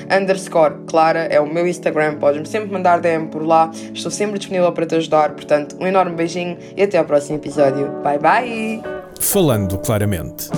underscore 0.09 0.73
clara, 0.87 1.19
é 1.29 1.39
o 1.39 1.45
meu 1.45 1.67
Instagram, 1.67 2.15
podes-me 2.15 2.47
sempre 2.47 2.71
mandar 2.71 2.99
DM 2.99 3.27
por 3.27 3.45
lá. 3.45 3.69
Estou 3.93 4.11
sempre 4.11 4.39
disponível 4.39 4.71
para 4.71 4.87
te 4.87 4.95
ajudar. 4.95 5.31
Portanto, 5.31 5.77
um 5.79 5.85
enorme 5.85 6.15
beijinho 6.15 6.57
e 6.75 6.81
até 6.81 6.97
ao 6.97 7.05
próximo 7.05 7.37
episódio. 7.37 7.91
Bye 8.03 8.17
bye! 8.17 8.83
Falando 9.19 9.77
claramente. 9.77 10.49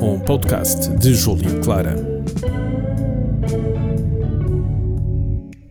Um 0.00 0.18
podcast 0.18 0.88
de 0.96 1.12
Júlio 1.12 1.60
Clara. 1.60 2.14